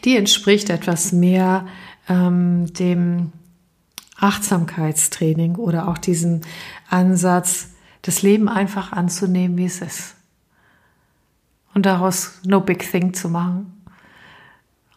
Die 0.03 0.17
entspricht 0.17 0.69
etwas 0.69 1.11
mehr 1.11 1.67
ähm, 2.07 2.71
dem 2.73 3.31
Achtsamkeitstraining 4.17 5.55
oder 5.55 5.87
auch 5.87 5.97
diesem 5.97 6.41
Ansatz, 6.89 7.69
das 8.01 8.21
Leben 8.21 8.49
einfach 8.49 8.91
anzunehmen, 8.91 9.57
wie 9.57 9.65
es 9.65 9.81
ist. 9.81 10.15
Und 11.73 11.85
daraus 11.85 12.39
no 12.45 12.59
big 12.59 12.89
thing 12.89 13.13
zu 13.13 13.29
machen. 13.29 13.83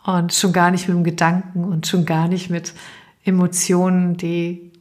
Und 0.05 0.33
schon 0.33 0.53
gar 0.53 0.71
nicht 0.71 0.89
mit 0.89 0.97
dem 0.97 1.05
Gedanken 1.05 1.65
und 1.65 1.87
schon 1.87 2.05
gar 2.05 2.27
nicht 2.27 2.51
mit 2.51 2.73
Emotionen, 3.25 4.17
die 4.17 4.73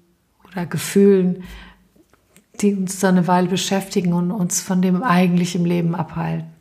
oder 0.48 0.66
Gefühlen, 0.66 1.44
die 2.60 2.74
uns 2.74 3.00
dann 3.00 3.18
eine 3.18 3.28
Weile 3.28 3.48
beschäftigen 3.48 4.14
und 4.14 4.32
uns 4.32 4.62
von 4.62 4.82
dem 4.82 5.04
eigentlichen 5.04 5.66
Leben 5.66 5.94
abhalten 5.94 6.52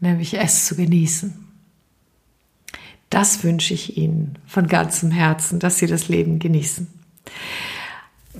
nämlich 0.00 0.34
es 0.34 0.66
zu 0.66 0.76
genießen. 0.76 1.44
Das 3.10 3.42
wünsche 3.42 3.74
ich 3.74 3.96
Ihnen 3.96 4.38
von 4.46 4.66
ganzem 4.66 5.10
Herzen, 5.10 5.58
dass 5.58 5.78
Sie 5.78 5.86
das 5.86 6.08
Leben 6.08 6.38
genießen. 6.38 6.86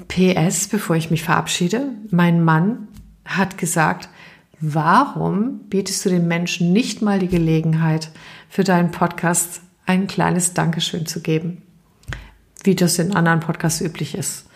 PS, 0.08 0.68
bevor 0.68 0.96
ich 0.96 1.10
mich 1.10 1.22
verabschiede, 1.22 1.90
mein 2.10 2.44
Mann 2.44 2.88
hat 3.24 3.58
gesagt, 3.58 4.08
warum 4.60 5.60
bietest 5.68 6.04
du 6.04 6.10
den 6.10 6.28
Menschen 6.28 6.72
nicht 6.72 7.02
mal 7.02 7.18
die 7.18 7.28
Gelegenheit, 7.28 8.10
für 8.48 8.64
deinen 8.64 8.90
Podcast 8.90 9.60
ein 9.86 10.06
kleines 10.06 10.54
Dankeschön 10.54 11.06
zu 11.06 11.20
geben, 11.20 11.62
wie 12.64 12.74
das 12.74 12.98
in 12.98 13.14
anderen 13.14 13.40
Podcasts 13.40 13.80
üblich 13.80 14.14
ist. 14.14 14.46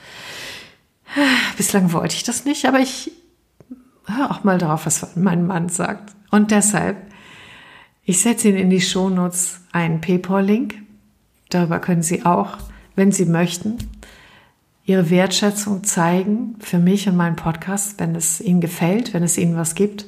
Bislang 1.57 1.93
wollte 1.93 2.17
ich 2.17 2.23
das 2.23 2.45
nicht, 2.45 2.67
aber 2.67 2.81
ich 2.81 3.13
höre 4.07 4.31
auch 4.31 4.45
mal 4.45 4.59
drauf, 4.59 4.87
was 4.87 5.17
mein 5.17 5.47
Mann 5.47 5.69
sagt. 5.69 6.15
Und 6.31 6.51
deshalb, 6.51 6.97
ich 8.05 8.21
setze 8.21 8.49
Ihnen 8.49 8.59
in 8.59 8.71
die 8.71 8.81
Shownotes 8.81 9.61
einen 9.73 10.01
PayPal-Link. 10.01 10.75
Darüber 11.51 11.79
können 11.79 12.03
Sie 12.03 12.25
auch, 12.25 12.59
wenn 12.97 13.13
Sie 13.13 13.27
möchten, 13.27 13.79
Ihre 14.85 15.11
Wertschätzung 15.11 15.85
zeigen 15.85 16.57
für 16.59 16.79
mich 16.79 17.09
und 17.09 17.17
meinen 17.17 17.37
Podcast, 17.37 18.01
wenn 18.01 18.17
es 18.17 18.41
Ihnen 18.41 18.61
gefällt, 18.61 19.15
wenn 19.15 19.23
es 19.23 19.39
Ihnen 19.39 19.57
was 19.57 19.75
gibt, 19.75 20.07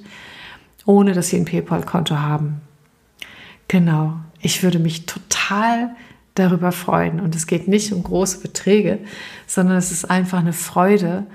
ohne 0.84 1.12
dass 1.12 1.28
Sie 1.28 1.36
ein 1.36 1.44
PayPal-Konto 1.44 2.16
haben. 2.18 2.60
Genau. 3.68 4.14
Ich 4.40 4.62
würde 4.62 4.78
mich 4.78 5.06
total 5.06 5.94
darüber 6.34 6.72
freuen. 6.72 7.20
Und 7.20 7.34
es 7.34 7.46
geht 7.46 7.68
nicht 7.68 7.92
um 7.92 8.02
große 8.02 8.40
Beträge, 8.40 8.98
sondern 9.46 9.76
es 9.76 9.92
ist 9.92 10.10
einfach 10.10 10.38
eine 10.38 10.52
Freude 10.52 11.26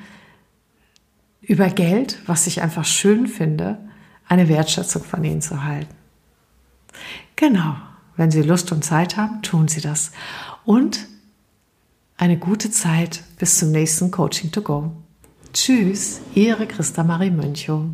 über 1.49 1.67
Geld, 1.69 2.19
was 2.27 2.47
ich 2.47 2.61
einfach 2.61 2.85
schön 2.85 3.27
finde 3.27 3.79
eine 4.27 4.47
Wertschätzung 4.47 5.03
von 5.03 5.23
ihnen 5.23 5.41
zu 5.41 5.63
halten. 5.63 5.93
Genau, 7.35 7.75
wenn 8.15 8.29
Sie 8.29 8.43
Lust 8.43 8.71
und 8.71 8.85
Zeit 8.85 9.17
haben, 9.17 9.41
tun 9.41 9.67
Sie 9.67 9.81
das. 9.81 10.11
Und 10.63 11.07
eine 12.17 12.37
gute 12.37 12.69
Zeit 12.69 13.23
bis 13.39 13.57
zum 13.57 13.71
nächsten 13.71 14.11
Coaching 14.11 14.51
to 14.51 14.61
Go. 14.61 14.91
Tschüss, 15.51 16.21
Ihre 16.35 16.67
Christa 16.67 17.03
Marie 17.03 17.31
Mönchow. 17.31 17.85